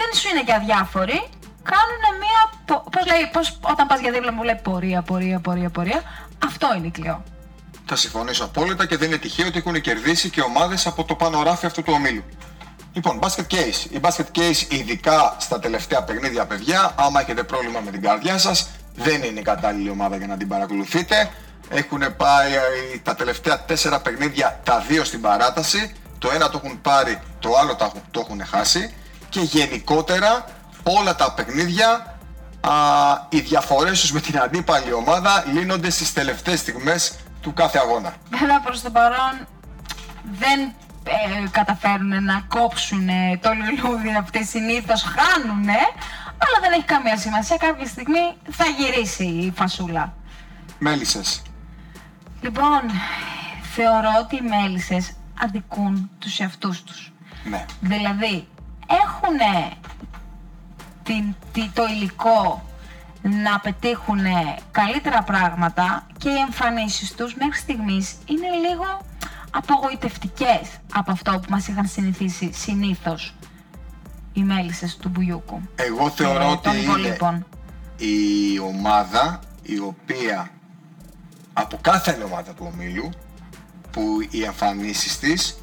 δεν 0.00 0.10
σου 0.18 0.28
είναι 0.28 0.42
και 0.46 0.54
αδιάφοροι. 0.60 1.18
Κάνουν 1.72 2.02
μια. 2.22 2.40
Πώς 2.92 3.04
λέει, 3.10 3.22
πώς, 3.32 3.58
όταν 3.72 3.86
πας 3.86 4.00
για 4.00 4.12
δίπλα 4.12 4.32
μου 4.32 4.42
λέει 4.42 4.60
πορεία, 4.62 5.02
πορεία, 5.02 5.38
πορεία, 5.40 5.70
πορεία. 5.70 6.02
Αυτό 6.48 6.66
είναι 6.76 6.86
η 6.86 6.90
κλειό. 6.90 7.22
Θα 7.86 7.96
συμφωνήσω 7.96 8.44
απόλυτα 8.44 8.86
και 8.86 8.96
δεν 8.96 9.08
είναι 9.08 9.18
τυχαίο 9.18 9.46
ότι 9.46 9.58
έχουν 9.58 9.80
κερδίσει 9.80 10.30
και 10.30 10.40
ομάδες 10.40 10.86
από 10.86 11.04
το 11.04 11.14
πάνω 11.14 11.42
ράφι 11.42 11.66
αυτού 11.66 11.82
του 11.82 11.92
ομίλου. 11.96 12.24
Λοιπόν, 12.92 13.18
basket 13.22 13.46
case. 13.54 13.90
Η 13.90 14.00
basket 14.00 14.38
case, 14.38 14.72
ειδικά 14.72 15.36
στα 15.38 15.58
τελευταία 15.58 16.02
παιχνίδια, 16.02 16.46
παιδιά, 16.46 16.94
άμα 16.96 17.20
έχετε 17.20 17.42
πρόβλημα 17.42 17.80
με 17.80 17.90
την 17.90 18.02
καρδιά 18.02 18.38
σας, 18.38 18.68
δεν 18.94 19.22
είναι 19.22 19.40
η 19.40 19.42
κατάλληλη 19.42 19.90
ομάδα 19.90 20.16
για 20.16 20.26
να 20.26 20.36
την 20.36 20.48
παρακολουθείτε. 20.48 21.30
Έχουν 21.68 22.02
πάει 22.16 22.52
ε, 22.54 22.98
τα 23.02 23.14
τελευταία 23.14 23.64
τέσσερα 23.64 24.00
παιχνίδια, 24.00 24.60
τα 24.64 24.84
δύο 24.88 25.04
στην 25.04 25.20
παράταση. 25.20 25.92
Το 26.18 26.30
ένα 26.34 26.50
το 26.50 26.60
έχουν 26.64 26.80
πάρει, 26.80 27.20
το 27.38 27.56
άλλο 27.60 27.76
το 27.76 27.84
έχουν, 27.84 28.00
το 28.10 28.20
έχουν 28.20 28.44
χάσει. 28.44 28.94
Και 29.28 29.40
γενικότερα 29.40 30.44
όλα 30.82 31.14
τα 31.14 31.32
παιχνίδια, 31.32 32.18
α, 32.60 32.72
οι 33.28 33.40
διαφορές 33.40 34.00
τους 34.00 34.12
με 34.12 34.20
την 34.20 34.38
αντίπαλη 34.38 34.92
ομάδα 34.92 35.44
λύνονται 35.52 35.90
στις 35.90 36.12
τελευταίες 36.12 36.58
στιγμές 36.60 37.18
του 37.40 37.52
κάθε 37.52 37.78
αγώνα. 37.78 38.14
Βέβαια 38.30 38.60
προς 38.60 38.82
το 38.82 38.90
παρόν 38.90 39.46
δεν 40.22 40.60
ε, 41.04 41.48
καταφέρουν 41.50 42.24
να 42.24 42.44
κόψουν 42.48 43.08
το 43.40 43.50
λουλούδι 43.52 44.16
αυτοί 44.18 44.44
συνήθως 44.44 45.02
χάνουν, 45.02 45.68
αλλά 46.38 46.58
δεν 46.60 46.72
έχει 46.72 46.84
καμία 46.84 47.16
σημασία. 47.16 47.56
Κάποια 47.56 47.86
στιγμή 47.86 48.36
θα 48.50 48.64
γυρίσει 48.64 49.24
η 49.24 49.52
φασούλα. 49.56 50.12
Μέλισσες. 50.78 51.42
Λοιπόν, 52.40 52.80
θεωρώ 53.74 54.08
ότι 54.20 54.36
οι 54.36 54.42
μέλισσες 54.48 55.12
αδικούν 55.42 56.10
τους 56.18 56.38
εαυτούς 56.40 56.82
τους. 56.82 57.12
Ναι. 57.44 57.64
Δηλαδή, 57.80 58.48
έχουν 59.32 59.76
την, 61.02 61.34
τι- 61.52 61.70
το 61.74 61.82
υλικό 61.86 62.62
να 63.22 63.60
πετύχουν 63.60 64.18
καλύτερα 64.70 65.22
πράγματα 65.22 66.06
και 66.18 66.28
οι 66.28 66.36
εμφανίσεις 66.36 67.14
τους 67.14 67.34
μέχρι 67.34 67.58
στιγμής 67.58 68.14
είναι 68.26 68.48
λίγο 68.68 69.00
απογοητευτικές 69.50 70.60
από 70.94 71.12
αυτό 71.12 71.30
που 71.32 71.50
μας 71.50 71.68
είχαν 71.68 71.86
συνηθίσει 71.86 72.52
συνήθως 72.52 73.34
οι 74.32 74.40
μέλισσες 74.42 74.96
του 74.96 75.08
Μπουγιούκου. 75.08 75.60
Εγώ 75.74 76.10
θεωρώ 76.10 76.42
Ε, 76.42 76.46
ότι 76.46 76.62
των 76.62 76.72
είναι 76.72 76.82
υπολείπων. 76.82 77.46
η 77.96 78.58
ομάδα 78.58 79.40
η 79.62 79.78
οποία 79.78 80.50
από 81.52 81.78
κάθε 81.80 82.12
άλλη 82.12 82.22
ομάδα 82.22 82.52
του 82.52 82.70
ομίλου 82.74 83.10
που 83.90 84.02
οι 84.30 84.42
εμφανίσεις 84.44 85.18
της 85.18 85.58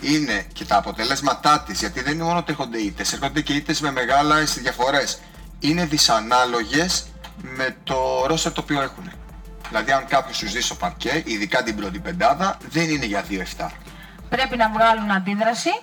είναι 0.00 0.46
και 0.52 0.64
τα 0.64 0.76
αποτελέσματά 0.76 1.60
της 1.60 1.78
γιατί 1.78 2.02
δεν 2.02 2.12
είναι 2.14 2.22
μόνο 2.22 2.38
ότι 2.38 2.50
έρχονται 2.52 2.78
ήττες, 2.78 3.12
έρχονται 3.12 3.40
και 3.40 3.52
ήττες 3.52 3.80
με 3.80 3.90
μεγάλες 3.92 4.58
διαφορές 4.58 5.20
είναι 5.58 5.84
δυσανάλογες 5.84 7.06
με 7.42 7.76
το 7.84 8.26
ρόστερ 8.26 8.52
το 8.52 8.60
οποίο 8.60 8.80
έχουν. 8.80 9.10
Δηλαδή 9.68 9.92
αν 9.92 10.06
κάποιος 10.06 10.38
τους 10.38 10.52
δει 10.52 10.60
στο 10.60 10.74
παρκέ, 10.74 11.22
ειδικά 11.26 11.62
την 11.62 11.76
πρώτη 11.76 11.98
πεντάδα, 11.98 12.56
δεν 12.68 12.90
είναι 12.90 13.04
για 13.04 13.24
2-7. 13.58 13.68
Πρέπει 14.28 14.56
να 14.56 14.70
βγάλουν 14.70 15.10
αντίδραση 15.10 15.80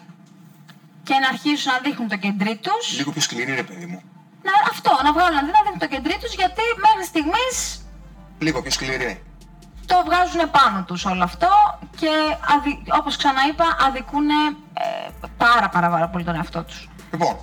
και 1.04 1.14
να 1.22 1.28
αρχίσουν 1.28 1.72
να 1.72 1.80
δείχνουν 1.80 2.08
το 2.08 2.18
κεντρί 2.18 2.60
τους. 2.62 2.98
Λίγο 2.98 3.12
πιο 3.12 3.22
σκληρή 3.22 3.56
ρε 3.56 3.64
παιδί 3.64 3.86
μου. 3.86 4.02
Να, 4.44 4.52
αυτό, 4.72 4.92
να 5.04 5.14
βγάλουν 5.14 5.38
αντίδραση, 5.38 5.58
να 5.58 5.64
δείχνουν 5.64 5.80
το 5.80 5.88
κεντρί 5.96 6.18
τους 6.22 6.34
γιατί 6.34 6.62
μέχρι 6.86 7.06
στιγμής 7.06 7.82
Λίγο 8.40 8.62
πιο 8.62 8.72
σκληρή. 8.72 9.24
Το 9.88 9.96
βγάζουν 10.06 10.51
πάνω 10.51 10.84
τους 10.88 11.06
όλο 11.06 11.24
αυτό 11.24 11.48
και 12.00 12.10
αδι... 12.56 12.84
όπως 13.00 13.15
ξαναείπα 13.15 13.65
αδικούν 13.88 14.29
ε, 14.29 14.56
πάρα 15.38 15.70
πάρα 15.70 15.89
πάρα 15.89 16.08
πολύ 16.08 16.24
τον 16.24 16.36
εαυτό 16.36 16.63
τους. 16.63 16.89
Λοιπόν, 17.12 17.36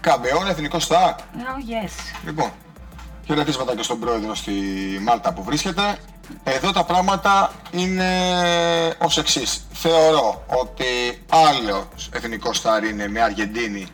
Καμπεόν, 0.00 0.46
εθνικό 0.46 0.78
στάρ. 0.78 1.14
Oh 1.14 1.86
yes. 1.86 1.92
Λοιπόν, 2.24 2.50
χαιρετίσματα 3.26 3.76
και 3.76 3.82
στον 3.82 4.00
πρόεδρο 4.00 4.34
στη 4.34 4.52
Μάλτα 5.02 5.32
που 5.32 5.42
βρίσκεται. 5.42 5.96
Εδώ 6.44 6.72
τα 6.72 6.84
πράγματα 6.84 7.50
είναι 7.70 8.08
ως 8.98 9.18
εξής. 9.18 9.66
Θεωρώ 9.72 10.44
ότι 10.46 11.24
άλλο 11.28 11.88
εθνικό 12.12 12.52
στάρ 12.52 12.84
είναι 12.84 13.08
με 13.08 13.20
Αργεντίνη 13.22 13.86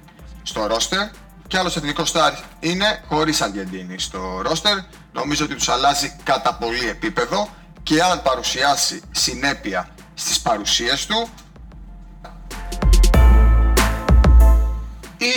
στο 0.43 0.67
ρόστερ 0.67 1.09
και 1.51 1.59
άλλος 1.59 1.77
εθνικός 1.77 2.09
στάρ 2.09 2.33
είναι 2.61 3.03
χωρίς 3.09 3.41
Αργεντίνη 3.41 3.99
στο 3.99 4.41
ρόστερ. 4.43 4.77
Νομίζω 5.13 5.45
ότι 5.45 5.55
τους 5.55 5.69
αλλάζει 5.69 6.17
κατά 6.23 6.55
πολύ 6.55 6.89
επίπεδο 6.89 7.49
και 7.83 8.03
αν 8.03 8.23
παρουσιάσει 8.23 9.03
συνέπεια 9.11 9.89
στις 10.15 10.41
παρουσίες 10.41 11.07
του 11.07 11.29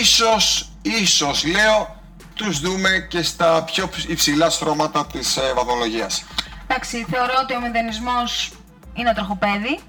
ίσως, 0.00 0.70
ίσως 0.82 1.44
λέω, 1.44 2.02
τους 2.34 2.60
δούμε 2.60 3.06
και 3.08 3.22
στα 3.22 3.62
πιο 3.64 3.90
υψηλά 4.06 4.50
στρώματα 4.50 5.06
της 5.06 5.36
ε, 5.36 5.52
βαθμολογίας. 5.56 6.24
Εντάξει, 6.66 7.06
θεωρώ 7.10 7.34
ότι 7.42 7.54
ο 7.56 7.60
μηδενισμός 7.60 8.52
είναι 8.94 9.14
τροχοπέδι. 9.14 9.80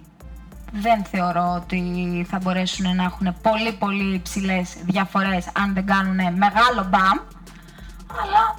Δεν 0.82 1.04
θεωρώ 1.04 1.54
ότι 1.56 1.82
θα 2.30 2.40
μπορέσουν 2.42 2.96
να 2.96 3.04
έχουν 3.04 3.36
πολύ 3.42 3.74
πολύ 3.74 4.14
υψηλές 4.14 4.74
διαφορές 4.86 5.48
αν 5.54 5.74
δεν 5.74 5.86
κάνουν 5.86 6.16
μεγάλο 6.16 6.88
μπαμ. 6.90 7.20
Αλλά 8.22 8.56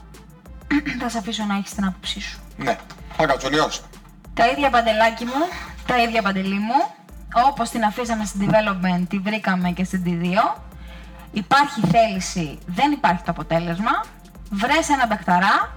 θα 1.00 1.08
σε 1.08 1.18
αφήσω 1.18 1.44
να 1.44 1.56
έχεις 1.56 1.74
την 1.74 1.84
άποψή 1.84 2.20
σου. 2.20 2.38
Ναι, 2.56 2.76
Χακατσολιός. 3.16 3.82
Τα 4.34 4.46
ίδια 4.46 4.70
παντελάκι 4.70 5.24
μου, 5.24 5.48
τα 5.86 6.02
ίδια 6.02 6.22
παντελή 6.22 6.58
μου. 6.58 6.94
Όπως 7.46 7.70
την 7.70 7.84
αφήσαμε 7.84 8.24
στην 8.24 8.50
development, 8.50 9.04
τη 9.08 9.18
βρήκαμε 9.18 9.70
και 9.70 9.84
στην 9.84 10.02
T2. 10.06 10.60
Υπάρχει 11.32 11.80
θέληση, 11.80 12.58
δεν 12.66 12.92
υπάρχει 12.92 13.22
το 13.22 13.30
αποτέλεσμα. 13.30 14.04
Βρες 14.50 14.88
ένα 14.88 15.06
μπεχταρά 15.06 15.72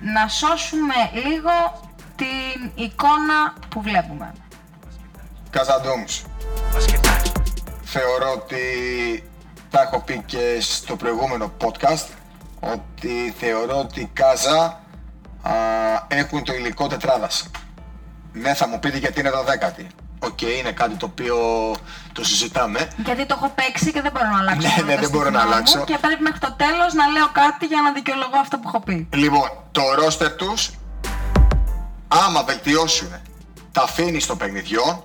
να 0.00 0.28
σώσουμε 0.28 0.94
λίγο 1.12 1.80
την 2.16 2.70
εικόνα 2.74 3.54
που 3.68 3.80
βλέπουμε. 3.82 4.32
Καζαντόμς. 5.56 6.22
Θεωρώ 7.84 8.32
ότι 8.32 8.64
τα 9.70 9.80
έχω 9.80 10.00
πει 10.00 10.22
και 10.26 10.58
στο 10.60 10.96
προηγούμενο 10.96 11.52
podcast 11.60 12.06
ότι 12.60 13.34
θεωρώ 13.38 13.78
ότι 13.78 14.00
οι 14.00 14.10
Κάζα 14.12 14.80
α, 15.42 15.52
έχουν 16.08 16.44
το 16.44 16.54
υλικό 16.54 16.86
τετράδας. 16.86 17.50
Ναι, 18.32 18.54
θα 18.54 18.68
μου 18.68 18.78
πείτε 18.78 18.98
γιατί 18.98 19.20
είναι 19.20 19.30
το 19.30 19.42
δέκατη. 19.44 19.86
Οκ, 20.18 20.40
είναι 20.40 20.72
κάτι 20.72 20.94
το 20.94 21.06
οποίο 21.06 21.36
το 22.12 22.24
συζητάμε. 22.24 22.88
Γιατί 23.04 23.26
το 23.26 23.34
έχω 23.38 23.52
παίξει 23.54 23.92
και 23.92 24.00
δεν 24.00 24.12
μπορώ 24.12 24.28
να 24.28 24.38
αλλάξω. 24.38 24.68
Ναι, 24.68 24.74
μόνο 24.74 24.86
ναι, 24.86 24.94
το 24.94 25.00
δεν 25.00 25.10
μπορώ 25.10 25.30
να 25.30 25.38
στοιχείο 25.38 25.48
μου 25.48 25.54
αλλάξω. 25.54 25.84
Και 25.84 25.98
πρέπει 26.00 26.22
μέχρι 26.22 26.38
το 26.38 26.52
τέλος 26.52 26.92
να 26.94 27.06
λέω 27.06 27.28
κάτι 27.32 27.66
για 27.66 27.80
να 27.82 27.92
δικαιολογώ 27.92 28.38
αυτό 28.40 28.58
που 28.58 28.68
έχω 28.68 28.80
πει. 28.80 29.08
Λοιπόν, 29.12 29.48
το 29.72 29.82
ρόστερ 29.94 30.32
τους, 30.32 30.70
άμα 32.08 32.42
βελτιώσουν 32.42 33.10
τα 33.72 33.82
αφήνεις 33.82 34.24
στο 34.24 34.36
παιχνιδιό, 34.36 35.04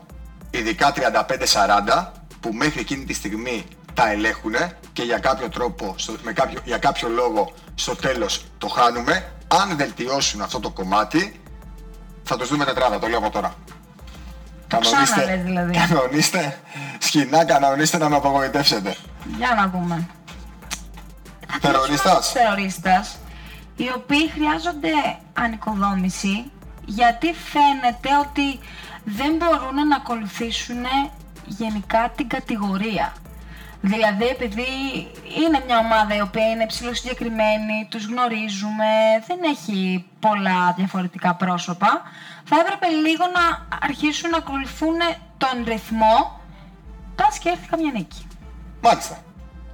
ειδικά 0.52 0.94
35-40, 0.96 2.12
που 2.40 2.54
μέχρι 2.54 2.80
εκείνη 2.80 3.06
τη 3.06 3.14
στιγμή 3.14 3.66
τα 3.94 4.12
ελέγχουν 4.12 4.54
και 4.94 5.04
για 5.04 5.20
κάποιο 5.20 5.50
τρόπο, 5.50 5.94
στο- 5.98 6.16
με 6.24 6.34
κάποιο, 6.34 6.60
για 6.64 6.78
κάποιο 6.78 7.10
λόγο 7.10 7.54
στο 7.76 7.96
τέλος 7.96 8.46
το 8.58 8.68
χάνουμε, 8.68 9.32
αν 9.48 9.78
βελτιώσουν 9.78 10.42
αυτό 10.42 10.60
το 10.60 10.70
κομμάτι, 10.70 11.40
θα 12.24 12.38
τους 12.38 12.50
δούμε 12.50 12.66
τετράδα, 12.66 13.00
το 13.00 13.08
λέω 13.08 13.18
από 13.18 13.30
τώρα. 13.30 13.56
ξαναλες 14.80 15.44
δηλαδή. 15.44 15.78
κανονίστε, 15.78 16.60
σκηνά 17.00 17.46
κανονίστε 17.46 17.98
να 17.98 18.10
με 18.10 18.16
απογοητεύσετε. 18.16 18.96
Για 19.38 19.54
να 19.56 19.68
δούμε. 19.70 20.08
Τερορίστας. 21.62 22.32
Τερορίστας, 22.32 23.18
οι 23.76 23.90
οποίοι 23.96 24.30
χρειάζονται 24.30 24.92
ανοικοδόμηση 25.34 26.52
γιατί 26.86 27.28
φαίνεται 27.52 28.10
ότι 28.30 28.60
δεν 29.04 29.36
μπορούν 29.36 29.88
να 29.88 29.96
ακολουθήσουν 29.96 30.86
γενικά 31.46 32.12
την 32.16 32.28
κατηγορία. 32.28 33.14
Δηλαδή 33.82 34.26
επειδή 34.26 34.62
είναι 35.44 35.64
μια 35.66 35.78
ομάδα 35.78 36.16
η 36.16 36.22
οποία 36.22 36.50
είναι 36.50 36.66
ψηλοσυγκεκριμένη, 36.66 37.88
τους 37.90 38.06
γνωρίζουμε, 38.06 38.92
δεν 39.28 39.38
έχει 39.44 40.06
πολλά 40.20 40.74
διαφορετικά 40.78 41.36
πρόσωπα, 41.36 42.02
θα 42.44 42.56
έπρεπε 42.60 42.88
λίγο 42.88 43.24
να 43.34 43.78
αρχίσουν 43.82 44.30
να 44.30 44.38
ακολουθούν 44.38 44.98
τον 45.38 45.64
ρυθμό, 45.66 46.40
πας 47.16 47.38
και 47.38 47.50
έρθει 47.50 47.68
καμιά 47.68 47.92
νίκη. 47.92 48.28
Μάλιστα. 48.82 49.18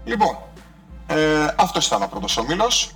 Λοιπόν, 0.03 0.37
ε, 1.07 1.47
αυτός 1.55 1.87
ήταν 1.87 2.01
ο 2.01 2.07
πρώτος 2.07 2.37
όμιλος. 2.37 2.95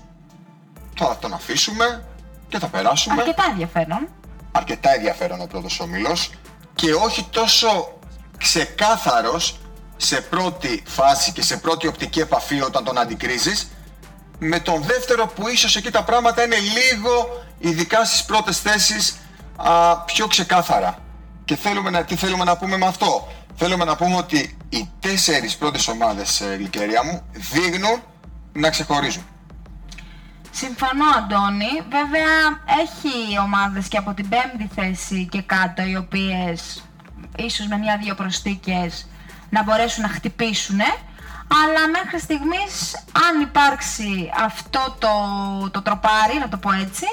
Τώρα 0.95 1.17
τον 1.17 1.33
αφήσουμε 1.33 2.03
και 2.49 2.59
θα 2.59 2.67
περάσουμε. 2.67 3.21
Αρκετά 3.21 3.43
ενδιαφέρον. 3.49 4.07
Αρκετά 4.51 4.93
ενδιαφέρον 4.93 5.41
ο 5.41 5.45
πρώτος 5.45 5.79
όμιλος 5.79 6.31
και 6.75 6.93
όχι 6.93 7.27
τόσο 7.29 7.99
ξεκάθαρος 8.37 9.59
σε 9.97 10.21
πρώτη 10.21 10.83
φάση 10.85 11.31
και 11.31 11.41
σε 11.41 11.57
πρώτη 11.57 11.87
οπτική 11.87 12.19
επαφή 12.19 12.61
όταν 12.61 12.83
τον 12.83 12.97
αντικρίζεις 12.97 13.71
με 14.39 14.59
τον 14.59 14.83
δεύτερο 14.83 15.27
που 15.27 15.47
ίσως 15.47 15.75
εκεί 15.75 15.91
τα 15.91 16.03
πράγματα 16.03 16.43
είναι 16.43 16.55
λίγο, 16.55 17.43
ειδικά 17.59 18.05
στις 18.05 18.25
πρώτες 18.25 18.59
θέσεις, 18.59 19.17
α, 19.55 19.97
πιο 19.97 20.27
ξεκάθαρα. 20.27 20.97
Και 21.45 21.55
θέλουμε 21.55 21.89
να, 21.89 22.03
τι 22.03 22.15
θέλουμε 22.15 22.43
να 22.43 22.57
πούμε 22.57 22.77
με 22.77 22.85
αυτό; 22.85 23.27
Θέλουμε 23.63 23.85
να 23.85 23.95
πούμε 23.95 24.15
ότι 24.15 24.57
οι 24.69 24.89
τέσσερις 24.99 25.55
πρώτες 25.57 25.87
ομάδες, 25.87 26.41
ε, 26.41 26.55
Λυκερία 26.59 27.03
μου, 27.03 27.21
δείχνουν 27.31 28.01
να 28.53 28.69
ξεχωρίζουν. 28.69 29.25
Συμφωνώ, 30.51 31.05
Αντώνη. 31.17 31.81
Βέβαια, 31.89 32.35
έχει 32.81 33.39
ομάδες 33.43 33.87
και 33.87 33.97
από 33.97 34.13
την 34.13 34.29
πέμπτη 34.29 34.69
θέση 34.75 35.27
και 35.31 35.41
κάτω, 35.41 35.81
οι 35.81 35.95
οποίες 35.95 36.83
ίσως 37.37 37.67
με 37.67 37.77
μια-δύο 37.77 38.15
προστίκες 38.15 39.07
να 39.49 39.63
μπορέσουν 39.63 40.01
να 40.01 40.09
χτυπήσουν. 40.09 40.79
Αλλά 41.63 41.87
μέχρι 41.91 42.19
στιγμής, 42.19 42.95
αν 43.29 43.41
υπάρξει 43.41 44.31
αυτό 44.43 44.95
το, 44.99 45.09
το 45.69 45.81
τροπάρι, 45.81 46.37
να 46.39 46.49
το 46.49 46.57
πω 46.57 46.71
έτσι, 46.71 47.05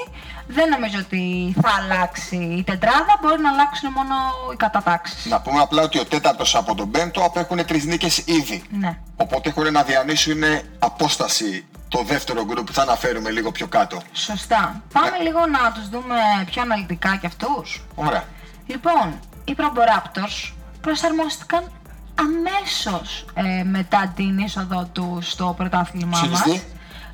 δεν 0.47 0.69
νομίζω 0.69 0.99
ότι 0.99 1.55
θα 1.61 1.69
αλλάξει 1.79 2.35
η 2.35 2.63
τετράδα, 2.63 3.19
μπορεί 3.21 3.41
να 3.41 3.49
αλλάξουν 3.49 3.91
μόνο 3.91 4.15
οι 4.53 4.55
κατατάξεις. 4.55 5.25
Να 5.25 5.41
πούμε 5.41 5.59
απλά 5.59 5.81
ότι 5.83 5.99
ο 5.99 6.05
τέταρτος 6.05 6.55
από 6.55 6.75
τον 6.75 6.91
πέμπτο 6.91 7.23
απέχουν 7.23 7.65
τρεις 7.65 7.85
νίκες 7.85 8.17
ήδη. 8.17 8.63
Ναι. 8.69 8.97
Οπότε 9.15 9.49
έχουν 9.49 9.71
να 9.71 9.83
διανύσουν 9.83 10.41
απόσταση 10.79 11.65
το 11.89 12.03
δεύτερο 12.03 12.45
γκρουπ 12.45 12.65
που 12.65 12.73
θα 12.73 12.81
αναφέρουμε 12.81 13.29
λίγο 13.29 13.51
πιο 13.51 13.67
κάτω. 13.67 14.01
Σωστά. 14.13 14.81
Πάμε 14.93 15.17
λίγο 15.23 15.39
να 15.45 15.71
τους 15.71 15.89
δούμε 15.89 16.15
πιο 16.45 16.61
αναλυτικά 16.61 17.15
κι 17.17 17.25
αυτούς. 17.25 17.83
Ωραία. 17.95 18.23
Λοιπόν, 18.65 19.19
οι 19.45 19.55
Proboraptors 19.57 20.51
προσαρμόστηκαν 20.81 21.71
αμέσως 22.15 23.25
ε, 23.33 23.63
μετά 23.63 24.13
την 24.15 24.37
είσοδο 24.37 24.89
τους 24.91 25.31
στο 25.31 25.53
πρωτάθλημά 25.57 26.19
Τους 26.19 26.29
μας. 26.29 26.39
έχεις 26.45 26.51
δει; 26.61 26.67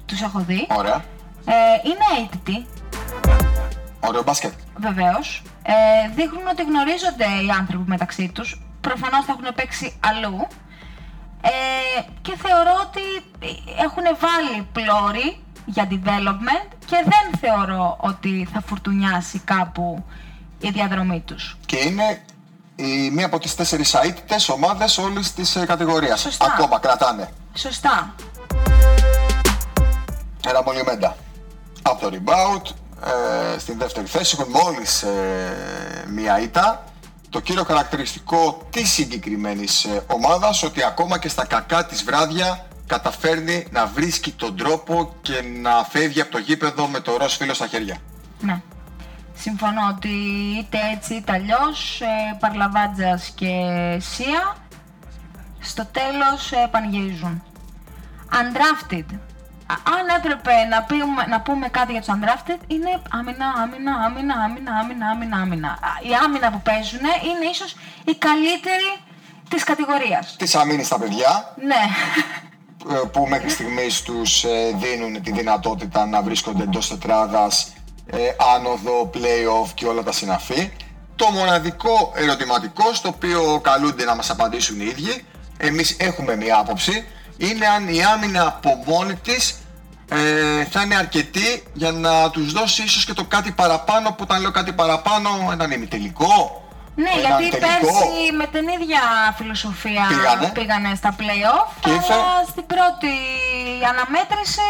Τους 0.05 0.21
έχω 0.21 0.39
δει. 0.39 0.67
Ωραία. 0.69 1.03
Ε, 1.45 1.53
είναι 1.83 2.23
αίτητοι, 2.23 2.65
Ωραίο 3.99 4.23
μπάσκετ. 4.23 4.53
βεβαίως. 4.77 5.41
Ε, 5.63 5.73
δείχνουν 6.15 6.47
ότι 6.47 6.63
γνωρίζονται 6.63 7.25
οι 7.45 7.49
άνθρωποι 7.59 7.89
μεταξύ 7.89 8.31
τους. 8.33 8.61
Προφανώς 8.81 9.25
θα 9.25 9.31
έχουν 9.39 9.55
παίξει 9.55 9.99
αλλού. 9.99 10.47
Ε, 11.45 12.01
και 12.21 12.37
θεωρώ 12.37 12.71
ότι 12.81 13.01
έχουν 13.83 14.03
βάλει 14.03 14.67
πλώρη 14.71 15.37
για 15.65 15.87
development 15.89 16.67
και 16.85 17.03
δεν 17.03 17.39
θεωρώ 17.39 17.97
ότι 17.99 18.47
θα 18.53 18.63
φουρτουνιάσει 18.67 19.39
κάπου 19.39 20.03
η 20.59 20.69
διαδρομή 20.69 21.23
τους. 21.25 21.57
Και 21.65 21.77
είναι 21.77 22.21
η 22.75 23.09
μία 23.11 23.25
από 23.25 23.39
τις 23.39 23.55
τέσσερις 23.55 23.93
αίτητες 23.93 24.49
ομάδες 24.49 24.97
όλης 24.97 25.33
της 25.33 25.55
ε, 25.55 25.65
κατηγορίας. 25.65 26.19
Σωστά. 26.19 26.45
Ακόμα 26.45 26.79
κρατάνε. 26.79 27.29
Σωστά. 27.53 28.13
Ένα 30.47 30.63
μολυμέντα. 30.63 31.15
Από 31.81 32.01
το 32.01 32.17
rebound, 32.17 32.69
ε, 33.55 33.59
στην 33.59 33.77
δεύτερη 33.77 34.07
θέση 34.07 34.37
έχουν 34.39 34.51
μόλις 34.51 35.03
ε, 35.03 36.05
μία 36.07 36.39
ήττα. 36.39 36.83
Το 37.35 37.41
κύριο 37.41 37.63
χαρακτηριστικό 37.63 38.67
της 38.69 38.89
συγκεκριμένης 38.89 39.83
ε, 39.83 40.03
ομάδας 40.07 40.63
ότι 40.63 40.83
ακόμα 40.83 41.19
και 41.19 41.29
στα 41.29 41.45
κακά 41.45 41.85
της 41.85 42.03
βράδια 42.03 42.65
καταφέρνει 42.87 43.67
να 43.71 43.85
βρίσκει 43.85 44.31
τον 44.31 44.57
τρόπο 44.57 45.15
και 45.21 45.41
να 45.61 45.83
φεύγει 45.83 46.21
από 46.21 46.31
το 46.31 46.37
γήπεδο 46.37 46.87
με 46.87 46.99
το 46.99 47.17
ροζ 47.17 47.35
φύλλο 47.35 47.53
στα 47.53 47.67
χέρια. 47.67 47.97
Ναι. 48.39 48.61
Συμφωνώ 49.33 49.81
ότι 49.95 50.07
είτε 50.59 50.77
έτσι 50.93 51.13
είτε 51.13 51.31
αλλιώς 51.31 52.01
ε, 52.01 52.37
Παρλαβάτζας 52.39 53.31
και 53.35 53.51
Σία 53.99 54.55
στο 55.59 55.85
τέλος 55.85 56.51
ε, 56.51 56.67
πανηγυρίζουν. 56.71 57.43
Undrafted. 58.31 59.17
Α- 59.73 59.81
Αν 59.97 60.05
έπρεπε 60.17 60.53
να, 60.69 60.83
πούμε, 60.83 61.25
να 61.29 61.41
πούμε 61.41 61.67
κάτι 61.67 61.91
για 61.91 62.01
τους 62.01 62.09
undrafted 62.15 62.59
είναι 62.67 63.01
άμυνα, 63.11 63.47
άμυνα, 63.63 63.91
άμυνα, 64.05 64.33
άμυνα, 64.45 64.71
άμυνα, 64.81 65.07
άμυνα, 65.09 65.37
άμυνα. 65.37 65.67
Α, 65.69 65.89
Η 66.09 66.11
άμυνα 66.25 66.51
που 66.51 66.61
παίζουν 66.61 66.99
είναι 66.99 67.45
ίσως 67.51 67.75
η 68.05 68.15
καλύτερη 68.15 68.89
της 69.49 69.63
κατηγορίας. 69.63 70.35
Τι 70.37 70.51
αμήνει 70.59 70.83
στα 70.83 70.99
παιδιά, 70.99 71.53
Ναι. 71.55 71.83
ε, 72.95 73.07
που 73.11 73.27
μέχρι 73.29 73.49
στιγμής 73.49 74.01
τους 74.01 74.43
ε, 74.43 74.71
δίνουν 74.75 75.21
τη 75.23 75.31
δυνατότητα 75.31 76.05
να 76.05 76.21
βρίσκονται 76.21 76.63
εντός 76.63 76.87
τετράδας, 76.87 77.73
ε, 78.11 78.17
άνοδο, 78.55 79.09
play-off 79.13 79.69
και 79.73 79.85
όλα 79.85 80.03
τα 80.03 80.11
συναφή. 80.11 80.71
Το 81.15 81.25
μοναδικό 81.31 82.11
ερωτηματικό 82.15 82.93
στο 82.93 83.07
οποίο 83.09 83.59
καλούνται 83.63 84.03
να 84.03 84.15
μας 84.15 84.29
απαντήσουν 84.29 84.79
οι 84.81 84.85
ίδιοι, 84.85 85.25
εμείς 85.57 85.97
έχουμε 85.99 86.35
μία 86.35 86.57
άποψη, 86.57 87.05
είναι 87.37 87.65
αν 87.67 87.87
η 87.87 88.03
άμυνα 88.03 88.47
από 88.47 88.83
μόνη 88.85 89.15
της 89.15 89.59
ε, 90.09 90.65
θα 90.65 90.81
είναι 90.81 90.95
αρκετή 90.95 91.63
για 91.73 91.91
να 91.91 92.29
τους 92.29 92.51
δώσει 92.51 92.83
ίσως 92.83 93.05
και 93.05 93.13
το 93.13 93.23
κάτι 93.23 93.51
παραπάνω 93.51 94.09
που 94.09 94.15
όταν 94.21 94.41
λέω 94.41 94.51
κάτι 94.51 94.73
παραπάνω 94.73 95.29
έναν 95.51 95.71
ημιτελικό 95.71 96.63
Ναι, 96.95 97.09
έναν 97.25 97.41
γιατί 97.41 97.57
τελικό. 97.57 97.79
πέρσι 97.79 98.31
με 98.37 98.45
την 98.45 98.67
ίδια 98.67 98.99
φιλοσοφία 99.37 100.05
Πήγανε. 100.07 100.51
πήγανε 100.53 100.95
στα 100.95 101.15
play-off, 101.19 101.71
Και 101.79 101.89
ήρθε. 101.89 102.13
αλλά 102.13 102.45
στην 102.49 102.65
πρώτη 102.65 103.11
αναμέτρηση 103.89 104.67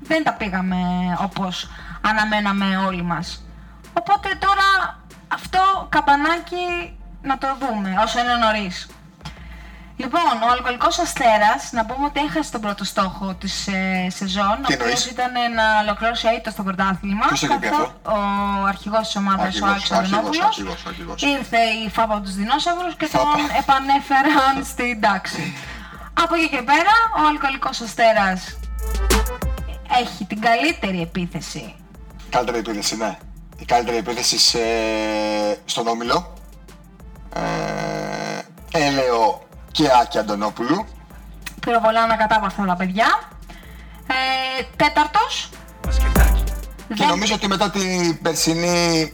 δεν 0.00 0.24
τα 0.24 0.32
πήγαμε 0.32 0.76
όπως 1.22 1.68
αναμέναμε 2.00 2.76
όλοι 2.86 3.02
μας. 3.02 3.44
Οπότε 3.92 4.28
τώρα 4.38 4.98
αυτό 5.28 5.86
καμπανάκι 5.88 6.64
να 7.22 7.38
το 7.38 7.46
δούμε 7.60 7.94
όσο 8.04 8.18
είναι 8.18 8.34
νωρίς. 8.34 8.88
Λοιπόν, 9.96 10.20
ο 10.46 10.50
Αλκοολικός 10.52 10.98
Αστέρας, 10.98 11.62
να 11.72 11.86
πούμε 11.86 12.04
ότι 12.06 12.20
έχασε 12.20 12.50
τον 12.50 12.60
πρώτο 12.60 12.84
στόχο 12.84 13.34
της 13.34 13.66
ε, 13.68 14.06
σεζόν, 14.10 14.56
Τι 14.66 14.72
ο 14.72 14.76
οποίος 14.80 14.80
εννοείς; 14.80 15.06
ήταν 15.06 15.32
να 15.54 15.64
ολοκληρώσει 15.82 16.26
αίτητος 16.28 16.52
στο 16.52 16.62
πρωτάθλημα. 16.62 17.26
Ποιος 17.26 17.42
έχει 17.42 17.58
πει 17.58 17.66
καθώ- 17.68 17.82
αυτό; 17.84 18.10
Ο 18.10 18.66
αρχηγός 18.72 19.00
της 19.06 19.16
ομάδας, 19.16 19.40
ο 19.42 19.46
Αρχηγός, 19.46 19.70
Άλεξ 19.70 19.90
αρχηγός, 19.92 20.12
Αδωνόπουλος. 20.12 20.46
αρχηγός, 20.46 20.82
αρχηγός. 20.86 21.22
Ήρθε 21.22 21.60
η 21.84 21.88
φάπα 21.90 22.14
από 22.14 22.22
τους 22.24 22.34
δεινόσαυρους 22.34 22.94
και 22.96 23.06
Φάπα. 23.06 23.24
τον 23.24 23.40
επανέφεραν 23.60 24.54
στην 24.72 25.00
τάξη. 25.00 25.44
Από 26.22 26.34
εκεί 26.34 26.48
και 26.48 26.62
πέρα, 26.70 26.94
ο 27.20 27.26
Αλκοολικός 27.30 27.80
Αστέρας 27.80 28.40
έχει 30.00 30.24
την 30.24 30.40
καλύτερη 30.40 31.00
επίθεση. 31.00 31.74
Καλύτερη 32.30 32.58
επίθεση, 32.58 32.96
ναι. 32.96 33.18
Η 33.58 33.64
καλύτερη 33.64 33.96
επίθεση 33.96 34.38
σε... 34.38 34.58
στον 35.64 35.86
Όμιλο. 35.86 36.34
Ε, 37.34 38.40
Έλεο 38.86 39.45
και 39.76 39.88
Άκη 40.02 40.18
Αντωνόπουλου. 40.18 40.86
Πυροβολά 41.60 42.02
ανακατάβαρθα 42.02 42.64
τα 42.64 42.76
παιδιά. 42.76 43.06
Ε, 44.06 44.62
τέταρτος. 44.76 45.48
Και 46.88 46.94
δεν- 46.94 47.08
νομίζω 47.08 47.34
ότι 47.34 47.48
μετά 47.48 47.70
την 47.70 48.22
περσινή 48.22 49.12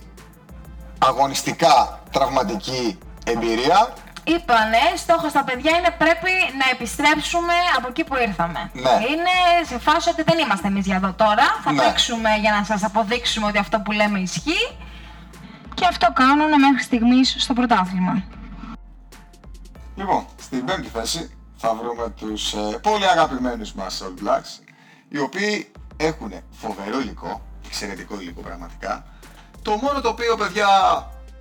αγωνιστικά 0.99 2.01
τραυματική 2.11 2.99
εμπειρία, 3.25 3.93
Είπανε, 4.25 4.79
στόχος 4.97 5.31
στα 5.31 5.45
παιδιά 5.45 5.71
είναι 5.79 5.91
πρέπει 5.99 6.31
να 6.61 6.67
επιστρέψουμε 6.73 7.53
από 7.77 7.87
εκεί 7.89 8.05
που 8.05 8.17
ήρθαμε. 8.27 8.71
Ναι. 8.73 8.91
Είναι 8.91 9.35
σε 9.67 9.79
φάση 9.79 10.09
ότι 10.09 10.23
δεν 10.23 10.39
είμαστε 10.39 10.67
εμείς 10.69 10.87
για 10.87 10.97
εδώ 10.97 11.13
τώρα. 11.13 11.47
Θα 11.65 11.73
Ναι. 11.73 11.83
παίξουμε 11.83 12.29
για 12.41 12.51
να 12.51 12.65
σας 12.65 12.85
αποδείξουμε 12.85 13.47
ότι 13.47 13.59
αυτό 13.59 13.81
που 13.81 13.93
λέμε 13.93 14.19
ισχύει. 14.19 14.77
Και 15.75 15.87
αυτό 15.89 16.13
κάνουν 16.13 16.49
μέχρι 16.61 16.83
στιγμής 16.83 17.35
στο 17.39 17.53
πρωτάθλημα. 17.55 18.23
Λοιπόν, 19.95 20.27
στην 20.41 20.65
πέμπτη 20.65 20.89
θέση 20.89 21.31
θα 21.57 21.75
βρούμε 21.75 22.11
τους 22.11 22.53
ε, 22.53 22.79
πολύ 22.83 23.07
αγαπημένους 23.07 23.73
μας 23.73 24.03
All 24.05 24.25
Blacks, 24.25 24.65
οι 25.09 25.19
οποίοι 25.19 25.71
έχουν 25.97 26.33
φοβερό 26.51 27.01
υλικό, 27.01 27.43
εξαιρετικό 27.67 28.21
υλικό 28.21 28.41
πραγματικά. 28.41 29.05
Το 29.63 29.77
μόνο 29.77 30.01
το 30.01 30.09
οποίο, 30.09 30.37
παιδιά, 30.37 30.69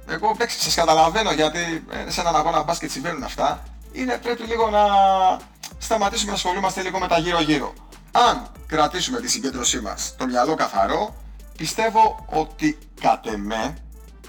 εγώ 0.07 0.29
εντάξει, 0.29 0.59
σας 0.59 0.75
καταλαβαίνω 0.75 1.31
γιατί 1.31 1.85
ε, 2.07 2.11
σε 2.11 2.21
έναν 2.21 2.35
αγώνα 2.35 2.63
μπάσκετ 2.63 2.91
συμβαίνουν 2.91 3.23
αυτά, 3.23 3.63
είναι 3.91 4.17
πρέπει 4.17 4.43
λίγο 4.43 4.69
να 4.69 4.83
σταματήσουμε 5.77 6.29
να 6.29 6.35
ασχολούμαστε 6.35 6.81
λίγο 6.81 6.99
με 6.99 7.07
τα 7.07 7.17
γύρω-γύρω. 7.17 7.73
Αν 8.11 8.47
κρατήσουμε 8.67 9.19
τη 9.19 9.29
συγκέντρωσή 9.29 9.79
μας, 9.79 10.15
το 10.17 10.25
μυαλό 10.25 10.55
καθαρό, 10.55 11.15
πιστεύω 11.57 12.25
ότι 12.29 12.77
κατ' 13.01 13.27
εμέ, 13.27 13.77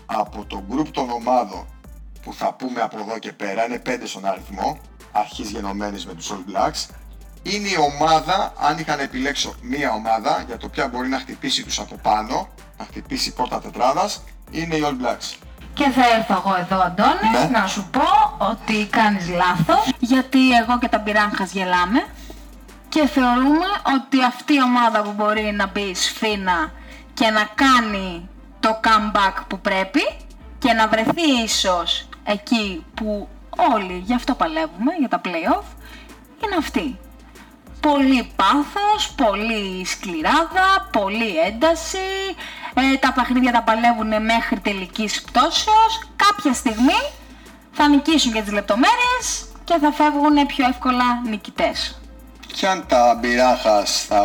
από 0.06 0.44
το 0.44 0.62
γκρουπ 0.68 0.90
των 0.90 1.11
ομάδων 1.11 1.66
που 2.22 2.35
θα 2.35 2.52
πούμε 2.54 2.80
από 2.80 2.98
εδώ 2.98 3.18
και 3.18 3.32
πέρα, 3.32 3.64
είναι 3.64 3.82
5 3.87 3.90
στον 4.04 4.26
αριθμό, 4.26 4.78
αρχής 5.12 5.50
γενομένης 5.50 6.06
με 6.06 6.14
τους 6.14 6.32
All 6.32 6.56
Blacks, 6.56 6.87
είναι 7.42 7.68
η 7.68 7.76
ομάδα, 7.78 8.52
αν 8.61 8.78
είχα 8.78 8.96
να 8.96 9.02
επιλέξω 9.02 9.54
μία 9.62 9.90
ομάδα 9.92 10.44
για 10.46 10.56
το 10.56 10.68
ποια 10.68 10.88
μπορεί 10.88 11.08
να 11.08 11.18
χτυπήσει 11.18 11.64
τους 11.64 11.78
από 11.78 11.96
πάνω, 12.02 12.48
να 12.78 12.85
χτυπήσει 12.85 13.32
πόρτα 13.32 13.61
τετράδας, 13.61 14.22
είναι 14.50 14.76
οι 14.76 14.82
All 14.85 15.06
Blacks. 15.06 15.37
Και 15.74 15.88
θα 15.88 16.02
έρθω 16.16 16.35
εγώ 16.44 16.56
εδώ, 16.61 16.80
Αντώνη, 16.82 17.28
Ναι. 17.32 17.58
να 17.58 17.66
σου 17.66 17.88
πω 17.90 18.37
ότι 18.50 18.87
κάνεις 18.90 19.28
λάθος, 19.28 19.92
γιατί 19.98 20.50
εγώ 20.50 20.78
και 20.78 20.88
τα 20.88 20.98
μπυράγχας 20.98 21.52
γελάμε 21.52 22.04
και 22.88 23.06
θεωρούμε 23.06 23.66
ότι 23.96 24.24
αυτή 24.24 24.52
η 24.54 24.62
ομάδα 24.62 25.02
που 25.02 25.12
μπορεί 25.12 25.52
να 25.56 25.66
μπει 25.66 25.94
σφίνα 25.94 26.72
και 27.14 27.30
να 27.30 27.48
κάνει 27.54 28.28
το 28.61 28.80
comeback 28.85 29.42
που 29.48 29.61
πρέπει 29.61 30.00
και 30.58 30.72
να 30.72 30.88
βρεθεί 30.88 31.42
ίσως 31.44 32.08
εκεί 32.24 32.85
που 32.94 33.28
όλοι 33.74 34.02
γι' 34.06 34.14
αυτό 34.14 34.35
παλεύουμε, 34.35 34.92
για 34.98 35.08
τα 35.08 35.20
play-off, 35.24 35.64
είναι 36.44 36.56
αυτή. 36.58 36.98
Πολύ 37.80 38.32
πάθος, 38.37 39.14
πολύ 39.16 39.85
σκληράδα, 39.85 40.88
πολύ 40.92 41.37
ένταση, 41.46 42.08
ε, 42.74 42.96
τα 42.96 43.12
παιχνίδια 43.12 43.52
τα 43.52 43.62
παλεύουν 43.62 44.24
μέχρι 44.24 44.61
τελικής 44.61 45.22
πτώσεως. 45.22 46.08
Κάποια 46.16 46.52
στιγμή 46.52 47.02
θα 47.72 47.88
νικήσουν 47.88 48.32
και 48.32 48.42
τις 48.42 48.52
λεπτομέρειες 48.52 49.48
και 49.64 49.78
θα 49.80 49.92
φεύγουν 49.92 50.46
πιο 50.46 50.66
εύκολα 50.68 51.04
νικητές. 51.28 52.00
Και 52.46 52.66
αν 52.66 52.87
τα 52.87 53.18
μπειράχας 53.20 54.04
θα, 54.08 54.24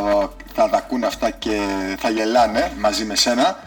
θα 0.53 0.69
τα 0.69 0.77
ακούνε 0.77 1.05
αυτά 1.05 1.29
και 1.29 1.59
θα 1.99 2.09
γελάνε 2.09 2.71
μαζί 2.79 3.05
με 3.05 3.15
σένα, 3.15 3.59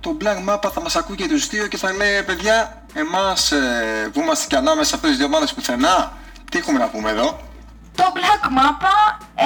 το 0.00 0.16
Black 0.20 0.48
Mappa 0.48 0.70
θα 0.72 0.80
μας 0.80 0.96
ακούει 0.96 1.16
και 1.16 1.28
τους 1.28 1.46
δύο 1.46 1.66
και 1.66 1.76
θα 1.76 1.92
λέει 1.92 2.14
«Ε, 2.14 2.22
παιδιά, 2.22 2.85
εμάς 2.96 3.52
ε, 3.52 4.10
που 4.12 4.20
είμαστε 4.20 4.46
και 4.46 4.56
ανάμεσα 4.56 4.88
σε 4.88 4.94
αυτές 4.94 5.10
τις 5.10 5.18
δύο 5.18 5.26
ομάδες 5.26 5.54
πουθενά, 5.54 6.12
τι 6.50 6.58
έχουμε 6.58 6.78
να 6.78 6.88
πούμε 6.88 7.10
εδώ; 7.10 7.40
Το 7.94 8.04
Black 8.14 8.46
Mappa, 8.58 9.24
ε, 9.34 9.44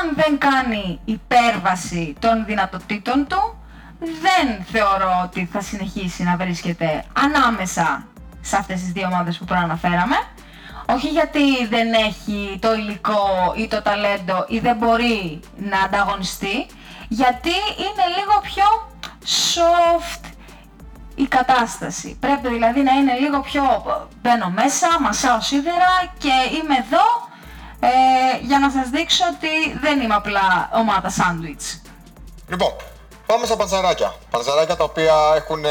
αν 0.00 0.14
δεν 0.14 0.38
κάνει 0.38 1.00
υπέρβαση 1.04 2.14
των 2.18 2.44
δυνατοτήτων 2.46 3.26
του, 3.26 3.58
δεν 3.98 4.64
θεωρώ 4.72 5.20
ότι 5.24 5.48
θα 5.52 5.60
συνεχίσει 5.60 6.22
να 6.22 6.36
βρίσκεται 6.36 7.04
ανάμεσα 7.12 8.06
σε 8.40 8.56
αυτές 8.56 8.80
τις 8.80 8.92
δύο 8.92 9.06
ομάδες 9.12 9.38
που 9.38 9.44
προαναφέραμε. 9.44 10.16
Όχι 10.88 11.08
γιατί 11.08 11.66
δεν 11.66 11.92
έχει 11.92 12.58
το 12.60 12.74
υλικό 12.74 13.54
ή 13.56 13.68
το 13.68 13.82
ταλέντο 13.82 14.44
ή 14.48 14.58
δεν 14.58 14.76
μπορεί 14.76 15.40
να 15.56 15.80
ανταγωνιστεί, 15.80 16.66
γιατί 17.08 17.56
είναι 17.76 18.04
λίγο 18.18 18.40
πιο 18.42 18.64
soft 19.24 20.35
η 21.16 21.26
κατάσταση. 21.26 22.16
Πρέπει 22.20 22.48
δηλαδή 22.48 22.80
να 22.80 22.92
είναι 22.92 23.12
λίγο 23.12 23.40
πιο 23.40 23.62
μπαίνω 24.22 24.48
μέσα, 24.50 24.86
μασάω 25.00 25.40
σίδερα 25.40 25.92
και 26.18 26.34
είμαι 26.56 26.76
εδώ 26.84 27.06
ε, 27.80 27.88
για 28.40 28.58
να 28.58 28.70
σας 28.70 28.88
δείξω 28.88 29.24
ότι 29.34 29.78
δεν 29.80 30.00
είμαι 30.00 30.14
απλά 30.14 30.70
ομάδα 30.72 31.10
σάντουιτς. 31.10 31.82
Λοιπόν, 32.48 32.72
πάμε 33.26 33.46
στα 33.46 33.56
παντζαράκια. 33.56 34.14
Παντζαράκια 34.30 34.76
τα 34.76 34.84
οποία 34.84 35.14
έχουν 35.36 35.64
ε, 35.64 35.70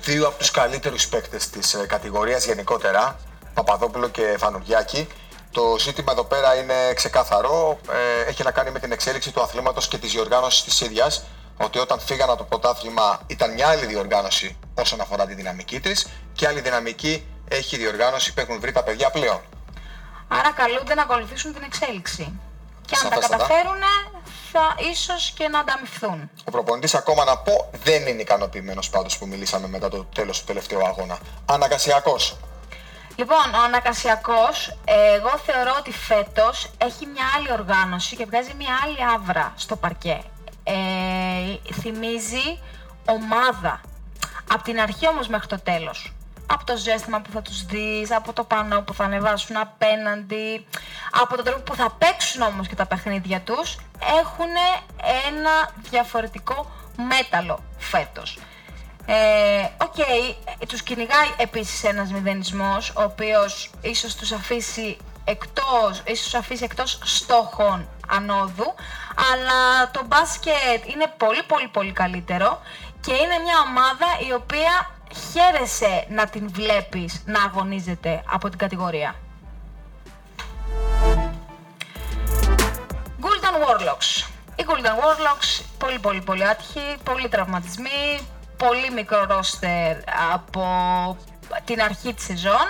δύο 0.00 0.26
από 0.26 0.38
τους 0.38 0.50
καλύτερους 0.50 1.08
παίκτες 1.08 1.50
της 1.50 1.74
ε, 1.74 1.86
κατηγορίας 1.86 2.44
γενικότερα, 2.46 3.16
Παπαδόπουλο 3.54 4.08
και 4.08 4.36
Φανουργιάκη. 4.38 5.08
Το 5.50 5.76
ζήτημα 5.78 6.12
εδώ 6.12 6.24
πέρα 6.24 6.54
είναι 6.54 6.92
ξεκάθαρο, 6.94 7.78
ε, 8.24 8.28
έχει 8.28 8.42
να 8.42 8.50
κάνει 8.50 8.70
με 8.70 8.78
την 8.78 8.92
εξέλιξη 8.92 9.32
του 9.32 9.42
αθλήματος 9.42 9.88
και 9.88 9.98
της 9.98 10.12
διοργάνωσης 10.12 10.62
της 10.64 10.80
ίδιας, 10.80 11.24
ότι 11.64 11.78
όταν 11.78 12.00
φύγαν 12.00 12.28
από 12.28 12.38
το 12.38 12.44
πρωτάθλημα 12.44 13.20
ήταν 13.26 13.52
μια 13.52 13.68
άλλη 13.68 13.86
διοργάνωση 13.86 14.56
όσον 14.74 15.00
αφορά 15.00 15.26
τη 15.26 15.34
δυναμική 15.34 15.80
της 15.80 16.06
και 16.32 16.46
άλλη 16.46 16.60
δυναμική 16.60 17.26
έχει 17.48 17.76
η 17.76 17.78
διοργάνωση 17.78 18.34
που 18.34 18.40
έχουν 18.40 18.60
βρει 18.60 18.72
τα 18.72 18.82
παιδιά 18.82 19.10
πλέον. 19.10 19.40
Άρα 20.28 20.52
καλούνται 20.52 20.94
να 20.94 21.02
ακολουθήσουν 21.02 21.54
την 21.54 21.62
εξέλιξη. 21.62 22.40
Και 22.86 22.96
αν 23.02 23.08
τα 23.08 23.14
Σαφέστατα. 23.14 23.36
καταφέρουν 23.36 23.82
θα 24.52 24.74
ίσως 24.90 25.32
και 25.36 25.48
να 25.48 25.58
ανταμυφθούν. 25.58 26.30
Ο 26.44 26.50
προπονητής 26.50 26.94
ακόμα 26.94 27.24
να 27.24 27.38
πω 27.38 27.70
δεν 27.84 28.06
είναι 28.06 28.20
ικανοποιημένος 28.20 28.90
πάντως 28.90 29.18
που 29.18 29.26
μιλήσαμε 29.26 29.68
μετά 29.68 29.88
το 29.88 30.04
τέλος 30.04 30.38
του 30.38 30.44
τελευταίου 30.44 30.86
αγώνα. 30.86 31.18
Αναγκασιακός. 31.46 32.36
Λοιπόν, 33.16 33.54
ο 33.54 33.62
Ανακασιακός, 33.64 34.78
εγώ 34.84 35.38
θεωρώ 35.46 35.74
ότι 35.78 35.92
φέτος 35.92 36.70
έχει 36.78 37.06
μια 37.06 37.24
άλλη 37.36 37.52
οργάνωση 37.52 38.16
και 38.16 38.24
βγάζει 38.24 38.54
μια 38.58 38.78
άλλη 38.84 38.96
άβρα 39.14 39.52
στο 39.56 39.76
παρκέ. 39.76 40.22
Ε, 40.64 41.72
θυμίζει 41.72 42.58
ομάδα. 43.04 43.80
Από 44.52 44.62
την 44.62 44.80
αρχή 44.80 45.08
όμως 45.08 45.28
μέχρι 45.28 45.46
το 45.46 45.60
τέλος. 45.60 46.12
Από 46.46 46.64
το 46.64 46.76
ζέστημα 46.76 47.20
που 47.20 47.30
θα 47.30 47.42
τους 47.42 47.64
δεις, 47.64 48.10
από 48.10 48.32
το 48.32 48.44
πανό 48.44 48.80
που 48.80 48.94
θα 48.94 49.04
ανεβάσουν 49.04 49.56
απέναντι, 49.56 50.66
από 51.10 51.36
τον 51.36 51.44
τρόπο 51.44 51.60
που 51.60 51.74
θα 51.74 51.90
παίξουν 51.98 52.42
όμως 52.42 52.68
και 52.68 52.74
τα 52.74 52.86
παιχνίδια 52.86 53.40
τους, 53.40 53.76
έχουν 54.20 54.52
ένα 55.28 55.70
διαφορετικό 55.90 56.70
μέταλλο 57.08 57.62
φέτος. 57.78 58.38
Ε, 59.06 59.68
OK, 59.82 59.94
okay, 59.96 60.34
τους 60.68 60.82
κυνηγάει 60.82 61.28
επίσης 61.36 61.84
ένας 61.84 62.12
μηδενισμός, 62.12 62.90
ο 62.96 63.02
οποίος 63.02 63.70
ίσως 63.80 64.14
τους 64.14 64.32
αφήσει 64.32 64.96
εκτός, 65.24 66.02
ίσως 66.04 66.24
τους 66.24 66.34
αφήσει 66.34 66.64
εκτός 66.64 66.98
στόχων 67.04 67.88
ανόδου, 68.08 68.74
αλλά 69.32 69.90
το 69.90 70.02
μπάσκετ 70.06 70.86
είναι 70.86 71.14
πολύ 71.16 71.42
πολύ 71.42 71.68
πολύ 71.68 71.92
καλύτερο 71.92 72.60
και 73.00 73.12
είναι 73.12 73.38
μια 73.44 73.54
ομάδα 73.68 74.06
η 74.28 74.32
οποία 74.32 74.90
χαίρεσαι 75.30 76.06
να 76.08 76.26
την 76.26 76.48
βλέπεις 76.52 77.22
να 77.26 77.42
αγωνίζεται 77.42 78.22
από 78.32 78.48
την 78.48 78.58
κατηγορία. 78.58 79.14
Golden 83.20 83.56
Warlocks. 83.64 84.26
Οι 84.56 84.64
Golden 84.66 84.96
Warlocks 85.02 85.64
πολύ 85.78 85.98
πολύ 85.98 86.20
πολύ 86.20 86.46
άτυχοι, 86.46 86.96
πολλοί 87.02 87.28
τραυματισμοί, 87.28 88.28
πολύ 88.56 88.90
μικρό 88.90 89.24
ρόστερ 89.28 89.96
από 90.32 90.64
την 91.64 91.82
αρχή 91.82 92.14
της 92.14 92.24
σεζόν. 92.24 92.66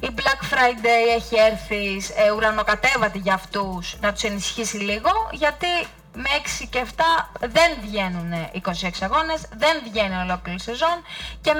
Η 0.00 0.08
Black 0.16 0.52
Friday 0.52 1.16
έχει 1.16 1.36
έρθει 1.50 2.14
ε, 2.26 2.30
ουρανοκατέβατη 2.30 3.18
για 3.18 3.34
αυτούς 3.34 3.96
να 4.00 4.12
τους 4.12 4.22
ενισχύσει 4.22 4.76
λίγο, 4.76 5.10
γιατί 5.32 5.66
με 6.14 6.28
6 6.62 6.66
και 6.70 6.86
7 6.96 7.00
δεν 7.40 7.76
βγαίνουν 7.82 8.32
26 8.54 8.90
αγώνες, 9.00 9.40
δεν 9.56 9.82
βγαίνει 9.90 10.16
ολόκληρη 10.16 10.60
σεζόν 10.60 11.02
και 11.40 11.50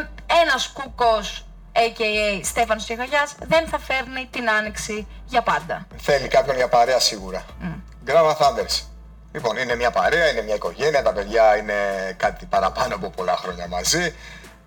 ένας 0.44 0.68
κούκος 0.68 1.46
a.k.a. 1.72 2.40
Στέφανος 2.44 2.84
Τσιχαγιάς 2.84 3.34
δεν 3.38 3.68
θα 3.68 3.78
φέρνει 3.78 4.28
την 4.30 4.50
άνοιξη 4.50 5.06
για 5.26 5.42
πάντα. 5.42 5.86
Θέλει 5.96 6.28
κάποιον 6.28 6.56
για 6.56 6.68
παρέα 6.68 6.98
σίγουρα. 7.00 7.44
Mm. 7.62 8.10
Grava 8.10 8.36
Thunders. 8.36 8.82
Λοιπόν, 9.32 9.56
είναι 9.56 9.74
μια 9.74 9.90
παρέα, 9.90 10.30
είναι 10.30 10.42
μια 10.42 10.54
οικογένεια, 10.54 11.02
τα 11.02 11.12
παιδιά 11.12 11.56
είναι 11.56 11.74
κάτι 12.16 12.46
παραπάνω 12.46 12.94
από 12.94 13.10
πολλά 13.10 13.36
χρόνια 13.36 13.66
μαζί 13.68 14.14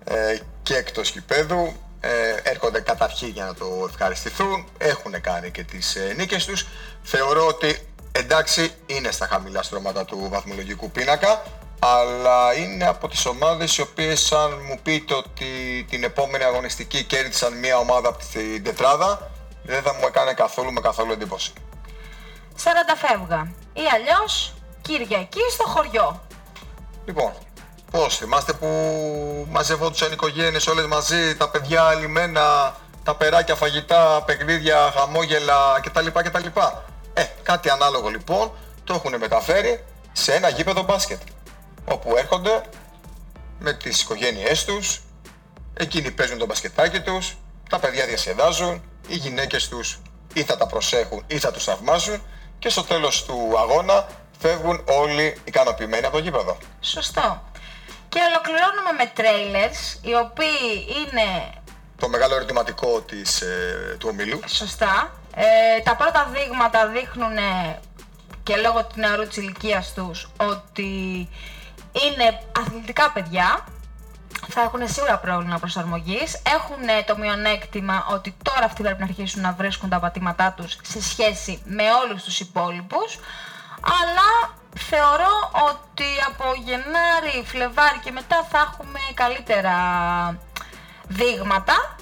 ε, 0.04 0.38
και 0.62 0.74
εκτός 0.74 1.10
κηπέδου. 1.10 1.72
Ε, 2.00 2.10
έρχονται 2.42 2.80
καταρχήν 2.80 3.28
για 3.28 3.44
να 3.44 3.54
το 3.54 3.86
ευχαριστηθούν, 3.88 4.66
έχουν 4.78 5.20
κάνει 5.20 5.50
και 5.50 5.62
τις 5.62 5.96
ε, 5.96 6.14
νίκες 6.16 6.44
τους. 6.44 6.66
Θεωρώ 7.02 7.46
ότι 7.46 7.78
εντάξει 8.12 8.72
είναι 8.86 9.10
στα 9.10 9.26
χαμηλά 9.26 9.62
στρώματα 9.62 10.04
του 10.04 10.28
βαθμολογικού 10.30 10.90
πίνακα, 10.90 11.42
αλλά 11.78 12.54
είναι 12.54 12.86
από 12.86 13.08
τις 13.08 13.26
ομάδες 13.26 13.76
οι 13.76 13.80
οποίες 13.80 14.32
αν 14.32 14.50
μου 14.68 14.78
πείτε 14.82 15.14
ότι 15.14 15.46
την 15.90 16.04
επόμενη 16.04 16.44
αγωνιστική 16.44 17.04
κέρδισαν 17.04 17.58
μια 17.58 17.78
ομάδα 17.78 18.08
από 18.08 18.18
την 18.32 18.64
τετράδα, 18.64 19.30
δεν 19.62 19.82
θα 19.82 19.94
μου 19.94 20.06
έκανε 20.06 20.32
καθόλου 20.32 20.72
με 20.72 20.80
καθόλου 20.80 21.12
εντύπωση. 21.12 21.52
40 22.64 22.68
φεύγα 22.96 23.52
ή 23.72 23.82
αλλιώς 23.94 24.52
Κυριακή 24.82 25.40
στο 25.50 25.64
χωριό. 25.64 26.20
Λοιπόν, 27.04 27.32
πώς 27.90 28.16
θυμάστε 28.16 28.52
που 28.52 28.66
μαζευόντουσαν 29.50 30.08
οι 30.08 30.12
οικογένειες 30.14 30.66
όλες 30.66 30.86
μαζί, 30.86 31.36
τα 31.36 31.48
παιδιά 31.48 31.94
λιμένα, 31.94 32.76
τα 33.02 33.14
περάκια, 33.14 33.54
φαγητά, 33.54 34.22
παιχνίδια, 34.26 34.92
χαμόγελα 34.96 35.80
κτλ. 35.82 36.06
κτλ. 36.06 36.46
Ε, 37.14 37.24
κάτι 37.42 37.70
ανάλογο 37.70 38.08
λοιπόν 38.08 38.52
το 38.84 38.94
έχουν 38.94 39.18
μεταφέρει 39.18 39.84
σε 40.12 40.34
ένα 40.34 40.48
γήπεδο 40.48 40.82
μπάσκετ. 40.82 41.20
Όπου 41.84 42.16
έρχονται 42.16 42.62
με 43.58 43.72
τις 43.72 44.02
οικογένειές 44.02 44.64
τους, 44.64 45.00
εκείνοι 45.74 46.10
παίζουν 46.10 46.38
το 46.38 46.46
μπασκετάκι 46.46 47.00
τους, 47.00 47.36
τα 47.68 47.78
παιδιά 47.78 48.06
διασκεδάζουν, 48.06 48.82
οι 49.08 49.16
γυναίκες 49.16 49.68
τους 49.68 50.00
ή 50.32 50.42
θα 50.42 50.56
τα 50.56 50.66
προσέχουν 50.66 51.24
ή 51.26 51.38
θα 51.38 51.50
τους 51.50 51.64
θαυμάζουν 51.64 52.22
και 52.58 52.68
στο 52.68 52.82
τέλος 52.82 53.24
του 53.24 53.58
αγώνα 53.58 54.06
φεύγουν 54.38 54.84
όλοι 54.84 55.36
ικανοποιημένοι 55.44 56.04
από 56.04 56.16
το 56.16 56.22
γήπεδο. 56.22 56.56
Σωστό. 56.80 57.42
Και 58.08 58.20
ολοκληρώνουμε 58.28 58.92
με 58.98 59.12
trailers, 59.16 60.06
οι 60.08 60.14
οποίοι 60.14 60.86
είναι... 60.98 61.52
Το 61.96 62.08
μεγάλο 62.08 62.34
ερωτηματικό 62.34 63.00
της, 63.00 63.40
ε, 63.40 63.96
του 63.98 64.08
ομίλου. 64.10 64.40
Σωστά. 64.46 65.12
Ε, 65.34 65.80
τα 65.82 65.96
πρώτα 65.96 66.30
δείγματα 66.32 66.86
δείχνουν 66.86 67.36
και 68.42 68.56
λόγω 68.56 68.84
του 68.84 68.94
νεαρού 68.94 69.26
της 69.26 69.36
ηλικίας 69.36 69.92
τους 69.94 70.28
ότι 70.36 71.28
είναι 71.92 72.40
αθλητικά 72.58 73.10
παιδιά 73.10 73.64
θα 74.48 74.60
έχουν 74.60 74.88
σίγουρα 74.88 75.18
πρόβλημα 75.18 75.58
προσαρμογής. 75.58 76.42
Έχουν 76.54 77.04
το 77.06 77.18
μειονέκτημα 77.18 78.06
ότι 78.10 78.36
τώρα 78.42 78.64
αυτοί 78.64 78.82
πρέπει 78.82 78.98
να 78.98 79.04
αρχίσουν 79.04 79.42
να 79.42 79.52
βρίσκουν 79.52 79.88
τα 79.88 80.00
πατήματά 80.00 80.52
τους 80.56 80.76
σε 80.82 81.02
σχέση 81.02 81.62
με 81.64 81.82
όλους 82.04 82.22
τους 82.22 82.40
υπόλοιπους 82.40 83.18
αλλά 83.80 84.56
θεωρώ 84.78 85.50
ότι 85.70 86.04
από 86.26 86.44
Γενάρη, 86.64 87.44
Φλεβάρι 87.46 87.98
και 88.04 88.10
μετά 88.10 88.46
θα 88.50 88.58
έχουμε 88.58 88.98
καλύτερα 89.14 89.74
δείγματα 91.08 91.96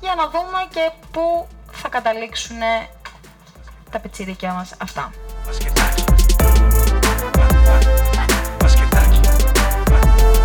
για 0.00 0.14
να 0.14 0.28
δούμε 0.28 0.58
και 0.70 0.90
πού 1.10 1.48
θα 1.72 1.88
καταλήξουν 1.88 2.58
τα 3.90 3.98
πιτσιρίκια 3.98 4.52
μας 4.52 4.74
αυτά. 4.78 5.10
Μασκετάκι. 5.46 6.04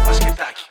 Μασκετάκι. 0.06 0.69